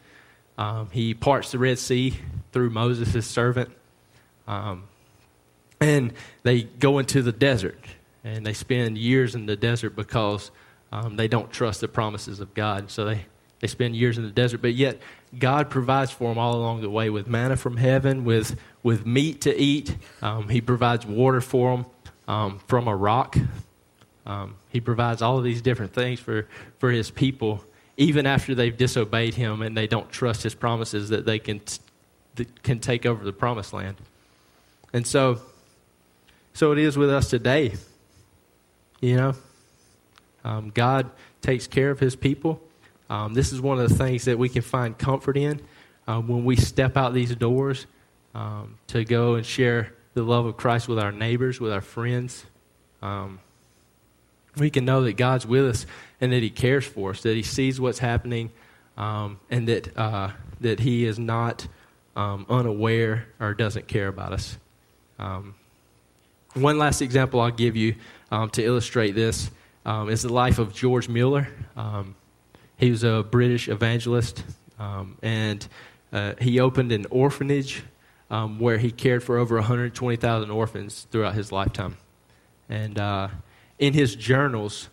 Um, 0.59 0.91
he 0.91 1.15
parts 1.15 1.53
the 1.53 1.59
Red 1.59 1.79
Sea 1.79 2.15
through 2.53 2.71
Moses, 2.71 3.25
servant. 3.25 3.71
Um, 4.47 4.85
and 5.81 6.13
they 6.43 6.63
go 6.63 6.99
into 6.99 7.23
the 7.23 7.33
desert. 7.33 7.85
And 8.25 8.45
they 8.45 8.55
spend 8.55 8.97
years 8.97 9.35
in 9.35 9.47
the 9.47 9.57
desert 9.57 9.95
because 9.95 10.51
um, 10.91 11.17
they 11.17 11.29
don't 11.29 11.51
trust 11.51 11.81
the 11.81 11.89
promises 11.89 12.41
of 12.41 12.55
God, 12.55 12.91
so 12.91 13.05
they, 13.05 13.27
they 13.61 13.67
spend 13.67 13.97
years 13.97 14.17
in 14.17 14.25
the 14.25 14.31
desert. 14.31 14.63
But 14.63 14.75
yet, 14.75 15.01
God 15.39 15.69
provides 15.69 16.11
for 16.11 16.31
them 16.31 16.39
all 16.39 16.55
along 16.55 16.81
the 16.81 16.91
way 16.91 17.11
with 17.11 17.27
manna 17.27 17.57
from 17.57 17.77
heaven, 17.77 18.25
with, 18.25 18.59
with 18.83 19.05
meat 19.05 19.43
to 19.43 19.61
eat. 19.61 19.97
Um, 20.23 20.49
he 20.49 20.61
provides 20.61 21.05
water 21.05 21.41
for 21.41 21.77
them 21.77 21.87
um, 22.29 22.61
from 22.67 22.89
a 22.89 22.95
rock. 22.97 23.37
Um, 24.27 24.57
he 24.71 24.81
provides 24.81 25.21
all 25.21 25.37
of 25.39 25.45
these 25.45 25.61
different 25.61 25.93
things 25.93 26.21
for, 26.21 26.49
for 26.79 26.91
His 26.91 27.11
people, 27.11 27.63
even 27.97 28.27
after 28.27 28.55
they've 28.55 28.77
disobeyed 28.77 29.35
Him 29.35 29.63
and 29.63 29.77
they 29.77 29.87
don't 29.87 30.11
trust 30.11 30.43
His 30.43 30.55
promises 30.55 31.11
that 31.11 31.27
they 31.27 31.39
can, 31.39 31.61
that 32.37 32.63
can 32.63 32.81
take 32.81 33.05
over 33.05 33.23
the 33.23 33.33
promised 33.33 33.73
land. 33.73 33.97
And 34.95 35.05
so, 35.05 35.41
so 36.53 36.71
it 36.71 36.79
is 36.79 36.97
with 36.97 37.11
us 37.11 37.29
today. 37.29 37.75
You 39.01 39.17
know, 39.17 39.35
um, 40.45 40.71
God 40.73 41.11
takes 41.43 41.67
care 41.67 41.91
of 41.91 41.99
his 41.99 42.15
people. 42.15 42.63
Um, 43.11 43.35
this 43.35 43.53
is 43.53 43.61
one 43.61 43.81
of 43.81 43.89
the 43.89 43.95
things 43.97 44.27
that 44.27 44.39
we 44.39 44.49
can 44.49 44.63
find 44.63 44.97
comfort 44.97 45.37
in 45.37 45.61
uh, 46.07 46.21
when 46.21 46.45
we 46.45 46.55
step 46.55 46.97
out 46.97 47.13
these 47.13 47.35
doors 47.35 47.87
um, 48.37 48.79
to 48.87 49.05
go 49.05 49.35
and 49.35 49.45
share 49.45 49.93
the 50.15 50.23
love 50.23 50.47
of 50.47 50.57
Christ 50.57 50.87
with 50.87 51.01
our 51.01 51.11
neighbors, 51.11 51.61
with 51.61 51.73
our 51.73 51.81
friends. 51.81 52.47
Um, 53.03 53.41
we 54.57 54.71
can 54.71 54.85
know 54.85 55.03
that 55.03 55.17
God's 55.17 55.45
with 55.45 55.67
us 55.67 55.87
and 56.21 56.33
that 56.33 56.43
He 56.45 56.51
cares 56.51 56.87
for 56.87 57.11
us, 57.11 57.23
that 57.23 57.35
He 57.35 57.43
sees 57.43 57.81
what's 57.81 57.99
happening, 57.99 58.53
um, 58.97 59.41
and 59.51 59.67
that 59.67 59.99
uh, 59.99 60.31
that 60.61 60.79
He 60.79 61.05
is 61.05 61.19
not 61.19 61.67
um, 62.15 62.47
unaware 62.49 63.27
or 63.41 63.55
doesn't 63.55 63.89
care 63.89 64.07
about 64.07 64.33
us. 64.33 64.57
Um, 65.19 65.55
one 66.55 66.79
last 66.79 67.03
example 67.03 67.41
I'll 67.41 67.51
give 67.51 67.77
you 67.77 67.97
um, 68.31 68.51
to 68.51 68.65
illustrate 68.65 69.13
this 69.13 69.51
um, 69.85 70.09
is 70.09 70.23
the 70.23 70.33
life 70.33 70.59
of 70.59 70.75
George 70.75 71.09
Mueller. 71.09 71.49
Um, 71.77 72.15
he 72.77 72.91
was 72.91 73.05
a 73.05 73.25
British 73.29 73.69
evangelist, 73.69 74.45
and 75.23 75.67
uh, 76.13 76.35
he 76.41 76.61
opened 76.61 76.93
an 76.93 77.07
orphanage 77.11 77.83
where 78.59 78.79
he 78.79 78.91
cared 78.91 79.23
for 79.23 79.39
over 79.39 79.55
120,000 79.57 80.51
orphans 80.51 81.07
throughout 81.11 81.35
his 81.35 81.53
lifetime. 81.53 81.97
And 82.69 82.99
uh, 82.99 83.29
in 83.79 83.93
his 83.93 84.17
journals, 84.17 84.89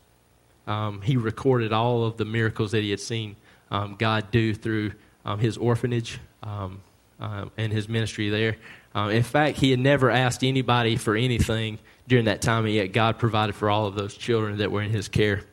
um, 0.67 1.01
he 1.01 1.17
recorded 1.17 1.73
all 1.73 2.03
of 2.03 2.17
the 2.17 2.25
miracles 2.25 2.71
that 2.71 2.81
he 2.81 2.91
had 2.91 2.99
seen 2.99 3.35
um, 3.69 3.95
God 3.97 4.31
do 4.31 4.53
through 4.53 4.93
um, 5.25 5.39
his 5.39 5.57
orphanage 5.57 6.19
um, 6.43 6.81
uh, 7.19 7.45
and 7.57 7.71
his 7.71 7.87
ministry 7.87 8.29
there. 8.29 8.57
Uh, 8.93 9.09
in 9.09 9.23
fact, 9.23 9.57
he 9.57 9.71
had 9.71 9.79
never 9.79 10.09
asked 10.09 10.43
anybody 10.43 10.97
for 10.97 11.15
anything 11.15 11.79
during 12.07 12.25
that 12.25 12.41
time, 12.41 12.65
and 12.65 12.73
yet 12.73 12.87
God 12.87 13.17
provided 13.17 13.55
for 13.55 13.69
all 13.69 13.85
of 13.85 13.95
those 13.95 14.15
children 14.15 14.57
that 14.57 14.71
were 14.71 14.81
in 14.81 14.91
his 14.91 15.07
care. 15.07 15.43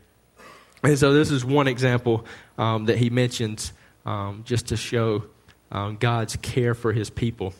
And 0.82 0.98
so, 0.98 1.12
this 1.12 1.30
is 1.30 1.44
one 1.44 1.68
example 1.68 2.24
um, 2.56 2.86
that 2.86 2.98
he 2.98 3.10
mentions 3.10 3.72
um, 4.06 4.42
just 4.44 4.68
to 4.68 4.76
show 4.76 5.24
God's 5.70 6.36
care 6.36 6.74
for 6.74 6.92
his 6.92 7.10
people. 7.10 7.52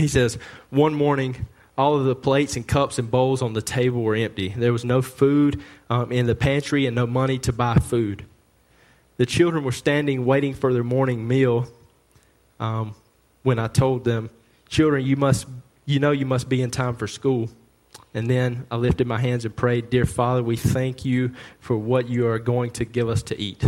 He 0.00 0.08
says, 0.08 0.38
One 0.70 0.94
morning, 0.94 1.46
all 1.76 1.96
of 1.96 2.04
the 2.04 2.16
plates 2.16 2.56
and 2.56 2.66
cups 2.66 2.98
and 2.98 3.10
bowls 3.10 3.42
on 3.42 3.52
the 3.52 3.62
table 3.62 4.02
were 4.02 4.14
empty. 4.14 4.48
There 4.48 4.72
was 4.72 4.84
no 4.84 5.02
food 5.02 5.62
um, 5.88 6.10
in 6.12 6.26
the 6.26 6.34
pantry 6.34 6.86
and 6.86 6.94
no 6.94 7.06
money 7.06 7.38
to 7.40 7.52
buy 7.52 7.76
food. 7.76 8.24
The 9.16 9.26
children 9.26 9.64
were 9.64 9.72
standing 9.72 10.24
waiting 10.24 10.54
for 10.54 10.72
their 10.72 10.84
morning 10.84 11.28
meal 11.28 11.68
um, 12.58 12.94
when 13.42 13.58
I 13.58 13.68
told 13.68 14.04
them, 14.04 14.30
Children, 14.70 15.04
you, 15.04 15.16
must, 15.16 15.46
you 15.84 15.98
know 15.98 16.12
you 16.12 16.24
must 16.24 16.48
be 16.48 16.62
in 16.62 16.70
time 16.70 16.94
for 16.94 17.08
school. 17.08 17.50
And 18.14 18.30
then 18.30 18.66
I 18.70 18.76
lifted 18.76 19.06
my 19.06 19.18
hands 19.18 19.44
and 19.44 19.54
prayed, 19.54 19.90
Dear 19.90 20.06
Father, 20.06 20.42
we 20.42 20.56
thank 20.56 21.04
you 21.04 21.32
for 21.58 21.76
what 21.76 22.08
you 22.08 22.28
are 22.28 22.38
going 22.38 22.70
to 22.72 22.84
give 22.84 23.08
us 23.08 23.22
to 23.24 23.38
eat. 23.38 23.64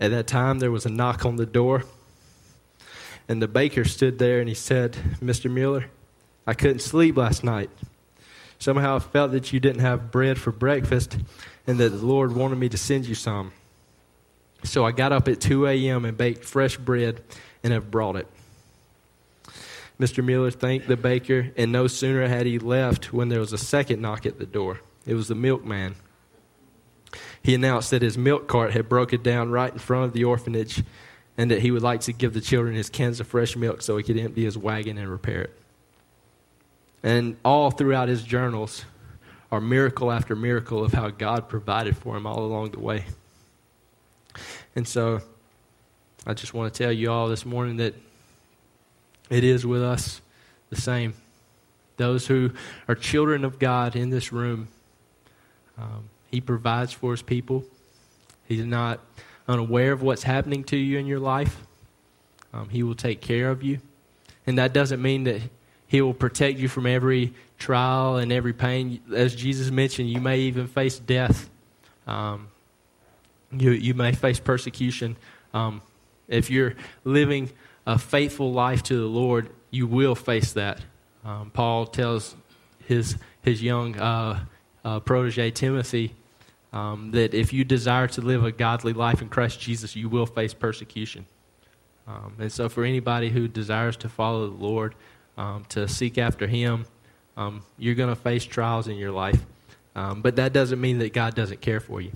At 0.00 0.10
that 0.10 0.26
time, 0.26 0.58
there 0.58 0.72
was 0.72 0.84
a 0.84 0.90
knock 0.90 1.24
on 1.24 1.36
the 1.36 1.46
door, 1.46 1.84
and 3.28 3.40
the 3.40 3.48
baker 3.48 3.84
stood 3.84 4.18
there 4.18 4.40
and 4.40 4.48
he 4.48 4.54
said, 4.54 4.92
Mr. 5.22 5.50
Mueller, 5.50 5.86
I 6.46 6.54
couldn't 6.54 6.80
sleep 6.80 7.16
last 7.16 7.42
night. 7.42 7.70
Somehow 8.58 8.96
I 8.96 8.98
felt 8.98 9.32
that 9.32 9.52
you 9.52 9.60
didn't 9.60 9.80
have 9.80 10.10
bread 10.10 10.38
for 10.38 10.50
breakfast 10.50 11.18
and 11.66 11.78
that 11.78 11.90
the 11.90 12.04
Lord 12.04 12.34
wanted 12.34 12.56
me 12.56 12.68
to 12.68 12.78
send 12.78 13.06
you 13.06 13.14
some. 13.14 13.52
So 14.64 14.84
I 14.84 14.92
got 14.92 15.12
up 15.12 15.28
at 15.28 15.40
2 15.40 15.66
a.m. 15.66 16.04
and 16.04 16.16
baked 16.16 16.44
fresh 16.44 16.76
bread 16.76 17.22
and 17.62 17.72
have 17.72 17.90
brought 17.90 18.16
it. 18.16 18.26
Mr. 19.98 20.22
Mueller 20.22 20.50
thanked 20.50 20.88
the 20.88 20.96
baker, 20.96 21.52
and 21.56 21.72
no 21.72 21.86
sooner 21.86 22.28
had 22.28 22.46
he 22.46 22.58
left 22.58 23.12
when 23.12 23.28
there 23.28 23.40
was 23.40 23.52
a 23.52 23.58
second 23.58 24.02
knock 24.02 24.26
at 24.26 24.38
the 24.38 24.46
door. 24.46 24.80
It 25.06 25.14
was 25.14 25.28
the 25.28 25.34
milkman. 25.34 25.94
He 27.42 27.54
announced 27.54 27.90
that 27.92 28.02
his 28.02 28.18
milk 28.18 28.46
cart 28.48 28.72
had 28.72 28.88
broken 28.88 29.22
down 29.22 29.50
right 29.50 29.72
in 29.72 29.78
front 29.78 30.04
of 30.04 30.12
the 30.12 30.24
orphanage 30.24 30.82
and 31.38 31.50
that 31.50 31.62
he 31.62 31.70
would 31.70 31.82
like 31.82 32.00
to 32.02 32.12
give 32.12 32.34
the 32.34 32.40
children 32.40 32.74
his 32.74 32.90
cans 32.90 33.20
of 33.20 33.26
fresh 33.26 33.56
milk 33.56 33.82
so 33.82 33.96
he 33.96 34.02
could 34.02 34.18
empty 34.18 34.44
his 34.44 34.58
wagon 34.58 34.98
and 34.98 35.08
repair 35.08 35.42
it. 35.42 35.58
And 37.02 37.36
all 37.44 37.70
throughout 37.70 38.08
his 38.08 38.22
journals 38.22 38.84
are 39.52 39.60
miracle 39.60 40.10
after 40.10 40.34
miracle 40.34 40.84
of 40.84 40.92
how 40.92 41.08
God 41.08 41.48
provided 41.48 41.96
for 41.96 42.16
him 42.16 42.26
all 42.26 42.40
along 42.40 42.72
the 42.72 42.80
way. 42.80 43.04
And 44.74 44.86
so 44.86 45.20
I 46.26 46.34
just 46.34 46.52
want 46.52 46.72
to 46.72 46.82
tell 46.82 46.92
you 46.92 47.10
all 47.10 47.28
this 47.28 47.46
morning 47.46 47.76
that 47.76 47.94
it 49.30 49.44
is 49.44 49.66
with 49.66 49.82
us 49.82 50.20
the 50.70 50.76
same. 50.76 51.14
Those 51.96 52.26
who 52.26 52.52
are 52.88 52.94
children 52.94 53.44
of 53.44 53.58
God 53.58 53.96
in 53.96 54.10
this 54.10 54.32
room, 54.32 54.68
um, 55.78 56.08
He 56.30 56.40
provides 56.40 56.92
for 56.92 57.12
His 57.12 57.22
people. 57.22 57.64
He's 58.46 58.64
not 58.64 59.00
unaware 59.48 59.92
of 59.92 60.02
what's 60.02 60.22
happening 60.22 60.64
to 60.64 60.76
you 60.76 60.98
in 60.98 61.06
your 61.06 61.20
life. 61.20 61.66
Um, 62.52 62.68
he 62.68 62.82
will 62.82 62.94
take 62.94 63.20
care 63.20 63.50
of 63.50 63.62
you. 63.62 63.80
And 64.46 64.58
that 64.58 64.72
doesn't 64.72 65.02
mean 65.02 65.24
that 65.24 65.42
he 65.86 66.00
will 66.00 66.14
protect 66.14 66.58
you 66.58 66.68
from 66.68 66.86
every 66.86 67.34
trial 67.58 68.16
and 68.16 68.32
every 68.32 68.52
pain. 68.52 69.00
As 69.14 69.34
Jesus 69.34 69.70
mentioned, 69.70 70.10
you 70.10 70.20
may 70.20 70.40
even 70.40 70.66
face 70.66 70.98
death. 70.98 71.48
Um, 72.06 72.48
you, 73.52 73.72
you 73.72 73.94
may 73.94 74.12
face 74.12 74.40
persecution. 74.40 75.16
Um, 75.54 75.82
if 76.28 76.50
you're 76.50 76.74
living 77.04 77.50
a 77.86 77.98
faithful 77.98 78.52
life 78.52 78.82
to 78.84 78.96
the 78.96 79.06
Lord, 79.06 79.50
you 79.70 79.86
will 79.86 80.14
face 80.14 80.52
that. 80.54 80.80
Um, 81.24 81.50
Paul 81.50 81.86
tells 81.86 82.34
his, 82.84 83.16
his 83.42 83.62
young 83.62 83.96
uh, 83.98 84.44
uh, 84.84 85.00
protege, 85.00 85.50
Timothy, 85.52 86.14
um, 86.72 87.10
that 87.12 87.34
if 87.34 87.52
you 87.52 87.64
desire 87.64 88.08
to 88.08 88.20
live 88.20 88.44
a 88.44 88.52
godly 88.52 88.92
life 88.92 89.22
in 89.22 89.28
Christ 89.28 89.60
Jesus, 89.60 89.96
you 89.96 90.08
will 90.08 90.26
face 90.26 90.52
persecution. 90.52 91.26
Um, 92.06 92.34
and 92.38 92.52
so, 92.52 92.68
for 92.68 92.84
anybody 92.84 93.30
who 93.30 93.48
desires 93.48 93.96
to 93.98 94.08
follow 94.08 94.48
the 94.48 94.62
Lord, 94.62 94.94
um, 95.36 95.64
to 95.70 95.88
seek 95.88 96.18
after 96.18 96.46
Him, 96.46 96.86
um, 97.36 97.62
you're 97.78 97.96
going 97.96 98.08
to 98.08 98.20
face 98.20 98.44
trials 98.44 98.86
in 98.88 98.96
your 98.96 99.10
life. 99.10 99.44
Um, 99.96 100.22
but 100.22 100.36
that 100.36 100.52
doesn't 100.52 100.80
mean 100.80 100.98
that 100.98 101.12
God 101.12 101.34
doesn't 101.34 101.60
care 101.60 101.80
for 101.80 102.00
you. 102.00 102.12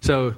So 0.00 0.36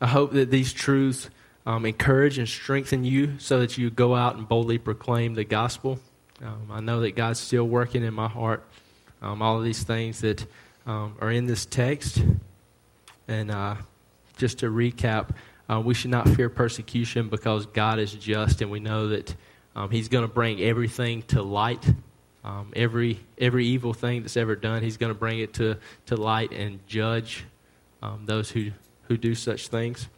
I 0.00 0.06
hope 0.06 0.32
that 0.32 0.50
these 0.50 0.72
truths 0.72 1.28
um, 1.66 1.84
encourage 1.84 2.38
and 2.38 2.48
strengthen 2.48 3.04
you 3.04 3.38
so 3.38 3.60
that 3.60 3.76
you 3.76 3.90
go 3.90 4.14
out 4.14 4.36
and 4.36 4.48
boldly 4.48 4.78
proclaim 4.78 5.34
the 5.34 5.44
gospel. 5.44 5.98
Um, 6.42 6.68
I 6.70 6.80
know 6.80 7.00
that 7.00 7.16
God's 7.16 7.40
still 7.40 7.64
working 7.64 8.04
in 8.04 8.14
my 8.14 8.28
heart. 8.28 8.64
all 9.22 9.58
of 9.58 9.64
these 9.64 9.82
things 9.82 10.20
that 10.20 10.46
are 10.86 11.30
in 11.30 11.46
this 11.46 11.66
text. 11.66 12.22
And 13.26 13.50
uh, 13.50 13.76
just 14.38 14.60
to 14.60 14.70
recap, 14.70 15.30
uh, 15.70 15.80
we 15.80 15.92
should 15.92 16.10
not 16.10 16.28
fear 16.30 16.48
persecution 16.48 17.28
because 17.28 17.66
God 17.66 17.98
is 17.98 18.12
just, 18.14 18.62
and 18.62 18.70
we 18.70 18.80
know 18.80 19.08
that 19.08 19.34
um, 19.76 19.90
He's 19.90 20.08
going 20.08 20.26
to 20.26 20.32
bring 20.32 20.60
everything 20.62 21.22
to 21.24 21.42
light. 21.42 21.84
Um, 22.44 22.72
every 22.74 23.20
every 23.36 23.66
evil 23.66 23.92
thing 23.92 24.22
that's 24.22 24.36
ever 24.36 24.56
done, 24.56 24.82
He's 24.82 24.96
going 24.96 25.12
to 25.12 25.18
bring 25.18 25.40
it 25.40 25.54
to, 25.54 25.76
to 26.06 26.16
light 26.16 26.52
and 26.52 26.80
judge 26.86 27.44
um, 28.02 28.22
those 28.24 28.50
who, 28.50 28.70
who 29.08 29.16
do 29.16 29.34
such 29.34 29.68
things. 29.68 30.08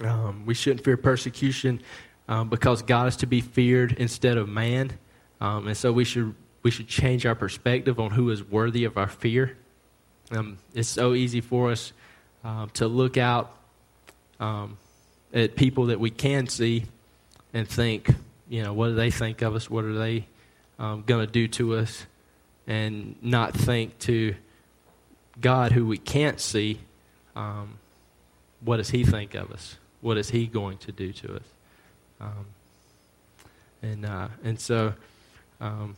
Um, 0.00 0.44
we 0.44 0.54
shouldn't 0.54 0.84
fear 0.84 0.96
persecution 0.96 1.80
um, 2.28 2.48
because 2.48 2.82
God 2.82 3.08
is 3.08 3.16
to 3.18 3.26
be 3.26 3.40
feared 3.40 3.92
instead 3.92 4.36
of 4.36 4.48
man, 4.48 4.92
um, 5.40 5.68
and 5.68 5.76
so 5.76 5.92
we 5.92 6.04
should 6.04 6.34
we 6.62 6.70
should 6.70 6.88
change 6.88 7.26
our 7.26 7.34
perspective 7.34 8.00
on 8.00 8.10
who 8.10 8.30
is 8.30 8.42
worthy 8.42 8.84
of 8.84 8.96
our 8.96 9.08
fear. 9.08 9.56
it's 10.74 10.88
so 10.88 11.14
easy 11.14 11.40
for 11.40 11.70
us 11.70 11.92
uh, 12.42 12.66
to 12.74 12.88
look 12.88 13.16
out 13.18 13.54
um, 14.40 14.78
at 15.32 15.56
people 15.56 15.86
that 15.86 16.00
we 16.00 16.10
can 16.10 16.48
see 16.48 16.84
and 17.52 17.68
think, 17.68 18.08
you 18.48 18.62
know, 18.62 18.72
what 18.72 18.88
do 18.88 18.94
they 18.94 19.10
think 19.10 19.42
of 19.42 19.54
us? 19.54 19.68
What 19.68 19.84
are 19.84 19.94
they 19.94 20.26
um, 20.78 21.04
going 21.06 21.24
to 21.26 21.30
do 21.30 21.46
to 21.48 21.76
us? 21.76 22.06
And 22.66 23.16
not 23.20 23.52
think 23.52 23.98
to 24.00 24.34
God, 25.40 25.72
who 25.72 25.86
we 25.86 25.98
can't 25.98 26.40
see, 26.40 26.80
um, 27.36 27.78
what 28.64 28.78
does 28.78 28.90
He 28.90 29.04
think 29.04 29.34
of 29.34 29.50
us? 29.52 29.76
What 30.00 30.16
is 30.16 30.30
He 30.30 30.46
going 30.46 30.78
to 30.78 30.92
do 30.92 31.12
to 31.12 31.36
us? 31.36 31.42
Um, 32.20 32.46
and 33.82 34.06
uh, 34.06 34.28
and 34.42 34.58
so 34.58 34.94
um, 35.60 35.96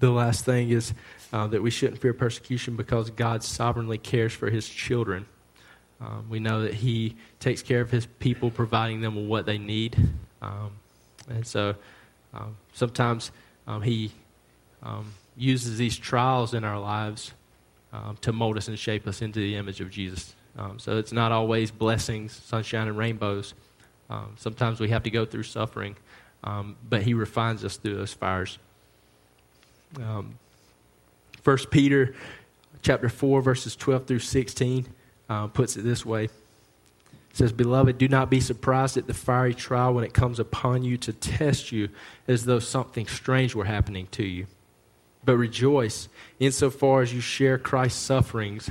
the 0.00 0.10
last 0.10 0.44
thing 0.44 0.70
is 0.70 0.94
uh, 1.32 1.46
that 1.48 1.62
we 1.62 1.70
shouldn't 1.70 2.00
fear 2.00 2.14
persecution 2.14 2.76
because 2.76 3.10
God 3.10 3.44
sovereignly 3.44 3.98
cares 3.98 4.32
for 4.32 4.50
His 4.50 4.68
children. 4.68 5.26
Um, 6.00 6.26
we 6.28 6.40
know 6.40 6.62
that 6.62 6.74
He 6.74 7.16
takes 7.38 7.62
care 7.62 7.80
of 7.80 7.90
His 7.90 8.06
people, 8.06 8.50
providing 8.50 9.00
them 9.00 9.14
with 9.14 9.26
what 9.26 9.46
they 9.46 9.58
need. 9.58 9.96
Um, 10.40 10.72
and 11.28 11.46
so 11.46 11.74
um, 12.34 12.56
sometimes 12.72 13.30
um, 13.66 13.82
He 13.82 14.12
uses 15.36 15.78
these 15.78 15.96
trials 15.96 16.54
in 16.54 16.64
our 16.64 16.80
lives 16.80 17.32
to 18.22 18.32
mold 18.32 18.56
us 18.56 18.68
and 18.68 18.78
shape 18.78 19.06
us 19.06 19.22
into 19.22 19.38
the 19.38 19.54
image 19.54 19.80
of 19.80 19.90
Jesus. 19.90 20.34
Um, 20.56 20.78
so 20.78 20.98
it's 20.98 21.12
not 21.12 21.32
always 21.32 21.70
blessings, 21.70 22.32
sunshine, 22.32 22.88
and 22.88 22.98
rainbows. 22.98 23.54
Um, 24.10 24.34
sometimes 24.36 24.80
we 24.80 24.90
have 24.90 25.04
to 25.04 25.10
go 25.10 25.24
through 25.24 25.44
suffering, 25.44 25.96
um, 26.44 26.76
but 26.88 27.02
He 27.02 27.14
refines 27.14 27.64
us 27.64 27.76
through 27.76 27.96
those 27.96 28.12
fires. 28.12 28.58
First 31.42 31.70
Peter 31.70 32.14
chapter 32.82 33.08
4, 33.08 33.42
verses 33.42 33.76
12 33.76 34.06
through 34.06 34.18
16, 34.20 34.86
uh, 35.28 35.46
puts 35.48 35.76
it 35.76 35.82
this 35.82 36.04
way. 36.04 36.24
It 36.24 36.30
says, 37.32 37.52
Beloved, 37.52 37.98
do 37.98 38.08
not 38.08 38.30
be 38.30 38.40
surprised 38.40 38.96
at 38.96 39.06
the 39.06 39.14
fiery 39.14 39.54
trial 39.54 39.94
when 39.94 40.04
it 40.04 40.12
comes 40.12 40.38
upon 40.38 40.84
you 40.84 40.96
to 40.98 41.12
test 41.12 41.72
you 41.72 41.88
as 42.28 42.44
though 42.44 42.58
something 42.58 43.06
strange 43.06 43.54
were 43.54 43.64
happening 43.64 44.08
to 44.12 44.24
you. 44.24 44.46
But 45.24 45.36
rejoice 45.36 46.08
insofar 46.38 47.02
as 47.02 47.14
you 47.14 47.20
share 47.20 47.56
Christ's 47.56 48.00
sufferings, 48.00 48.70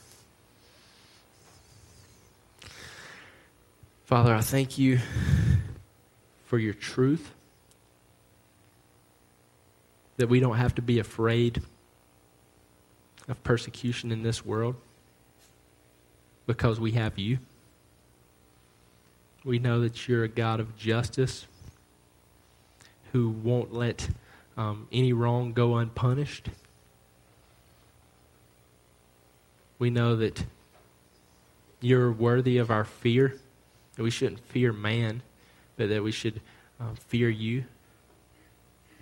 Father, 4.11 4.35
I 4.35 4.41
thank 4.41 4.77
you 4.77 4.99
for 6.43 6.59
your 6.59 6.73
truth, 6.73 7.31
that 10.17 10.27
we 10.27 10.41
don't 10.41 10.57
have 10.57 10.75
to 10.75 10.81
be 10.81 10.99
afraid 10.99 11.61
of 13.29 13.41
persecution 13.45 14.11
in 14.11 14.21
this 14.21 14.45
world 14.45 14.75
because 16.45 16.77
we 16.77 16.91
have 16.91 17.17
you. 17.17 17.39
We 19.45 19.59
know 19.59 19.79
that 19.79 20.09
you're 20.09 20.25
a 20.25 20.27
God 20.27 20.59
of 20.59 20.75
justice 20.75 21.47
who 23.13 23.29
won't 23.29 23.73
let 23.73 24.09
um, 24.57 24.89
any 24.91 25.13
wrong 25.13 25.53
go 25.53 25.77
unpunished. 25.77 26.49
We 29.79 29.89
know 29.89 30.17
that 30.17 30.43
you're 31.79 32.11
worthy 32.11 32.57
of 32.57 32.69
our 32.69 32.83
fear 32.83 33.39
that 34.01 34.05
we 34.05 34.09
shouldn't 34.09 34.39
fear 34.39 34.73
man, 34.73 35.21
but 35.77 35.89
that 35.89 36.01
we 36.01 36.11
should 36.11 36.41
um, 36.79 36.95
fear 36.95 37.29
you, 37.29 37.65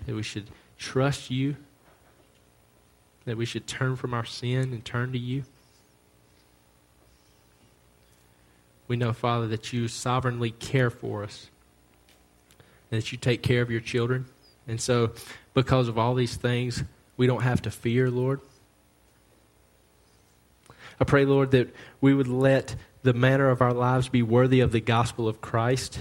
that 0.06 0.14
we 0.14 0.22
should 0.24 0.50
trust 0.78 1.32
you, 1.32 1.56
that 3.24 3.38
we 3.38 3.46
should 3.46 3.66
turn 3.66 3.96
from 3.96 4.14
our 4.14 4.26
sin 4.26 4.74
and 4.74 4.84
turn 4.84 5.14
to 5.14 5.18
you. 5.18 5.46
We 8.90 8.98
know, 8.98 9.14
Father, 9.14 9.48
that 9.48 9.72
you 9.72 9.88
sovereignly 9.88 10.52
care 10.52 10.90
for 10.90 11.24
us, 11.24 11.50
that 12.90 13.14
you 13.14 13.18
take 13.18 13.42
care 13.42 13.62
of 13.62 13.72
your 13.72 13.80
children. 13.80 14.26
And 14.68 14.82
so, 14.82 15.14
because 15.54 15.88
of 15.88 15.98
all 15.98 16.14
these 16.14 16.36
things, 16.36 16.84
we 17.16 17.26
don't 17.26 17.44
have 17.44 17.62
to 17.62 17.72
fear, 17.72 18.12
Lord. 18.12 18.42
I 21.00 21.06
pray, 21.06 21.26
Lord, 21.26 21.52
that 21.52 21.74
we 22.02 22.14
would 22.14 22.28
let 22.28 22.76
the 23.04 23.14
manner 23.14 23.50
of 23.50 23.62
our 23.62 23.74
lives 23.74 24.10
be 24.10 24.22
worthy 24.22 24.60
of 24.60 24.72
the 24.72 24.82
gospel 24.82 25.28
of 25.28 25.40
Christ. 25.40 26.00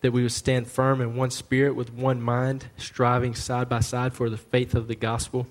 That 0.00 0.12
we 0.12 0.22
would 0.22 0.32
stand 0.32 0.66
firm 0.68 1.00
in 1.00 1.16
one 1.16 1.30
spirit 1.30 1.76
with 1.76 1.92
one 1.92 2.20
mind, 2.20 2.66
striving 2.76 3.34
side 3.34 3.68
by 3.68 3.80
side 3.80 4.12
for 4.12 4.28
the 4.28 4.36
faith 4.36 4.74
of 4.74 4.88
the 4.88 4.96
gospel. 4.96 5.46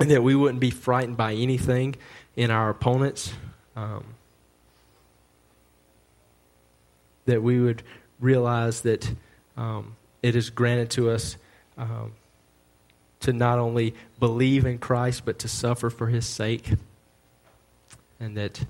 And 0.00 0.10
that 0.10 0.22
we 0.22 0.34
wouldn't 0.34 0.60
be 0.60 0.70
frightened 0.70 1.16
by 1.16 1.34
anything 1.34 1.96
in 2.34 2.50
our 2.50 2.70
opponents. 2.70 3.32
Um, 3.76 4.04
that 7.26 7.42
we 7.42 7.60
would 7.60 7.82
realize 8.18 8.80
that 8.80 9.12
um, 9.56 9.96
it 10.22 10.34
is 10.34 10.50
granted 10.50 10.90
to 10.90 11.10
us 11.10 11.36
um, 11.78 12.12
to 13.22 13.32
not 13.32 13.58
only 13.58 13.94
believe 14.18 14.66
in 14.66 14.78
Christ, 14.78 15.24
but 15.24 15.38
to 15.40 15.48
suffer 15.48 15.90
for 15.90 16.06
his 16.06 16.26
sake 16.26 16.72
and 18.22 18.36
that 18.36 18.64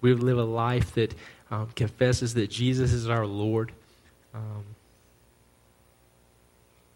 we 0.00 0.14
would 0.14 0.22
live 0.22 0.38
a 0.38 0.44
life 0.44 0.94
that 0.94 1.14
um, 1.50 1.68
confesses 1.74 2.34
that 2.34 2.48
Jesus 2.48 2.92
is 2.92 3.08
our 3.08 3.26
Lord, 3.26 3.72
um, 4.32 4.64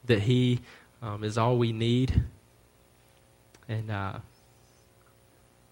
that 0.05 0.21
He 0.21 0.61
um, 1.03 1.25
is 1.25 1.37
all 1.37 1.59
we 1.59 1.73
need, 1.73 2.23
and 3.69 3.91
uh, 3.91 4.19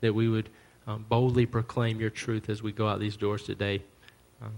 that 0.01 0.15
we 0.15 0.29
would 0.29 0.49
um, 0.87 1.07
boldly 1.09 1.47
proclaim 1.47 2.01
your 2.01 2.11
truth 2.11 2.51
as 2.51 2.61
we 2.61 2.73
go 2.73 2.89
out 2.89 2.99
these 2.99 3.17
doors 3.17 3.45
today. 3.45 3.83
Um, 4.43 4.51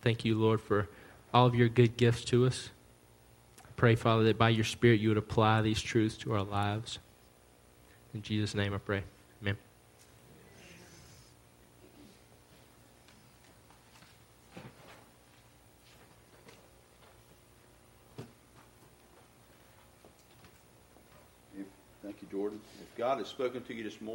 thank 0.00 0.24
you, 0.24 0.34
Lord, 0.34 0.62
for 0.62 0.88
all 1.34 1.46
of 1.46 1.54
your 1.54 1.68
good 1.68 1.98
gifts 1.98 2.24
to 2.26 2.46
us. 2.46 2.70
Pray, 3.76 3.94
Father, 3.94 4.24
that 4.24 4.38
by 4.38 4.48
your 4.48 4.64
Spirit 4.64 5.00
you 5.00 5.10
would 5.10 5.18
apply 5.18 5.60
these 5.60 5.82
truths 5.82 6.16
to 6.16 6.32
our 6.32 6.42
lives. 6.42 6.98
In 8.14 8.22
Jesus' 8.22 8.54
name 8.54 8.72
I 8.72 8.78
pray. 8.78 9.02
Amen. 9.42 9.58
Thank 22.02 22.16
you, 22.22 22.28
Jordan. 22.30 22.60
If 22.80 22.96
God 22.96 23.18
has 23.18 23.28
spoken 23.28 23.62
to 23.64 23.74
you 23.74 23.84
this 23.84 23.92
morning, 23.92 24.04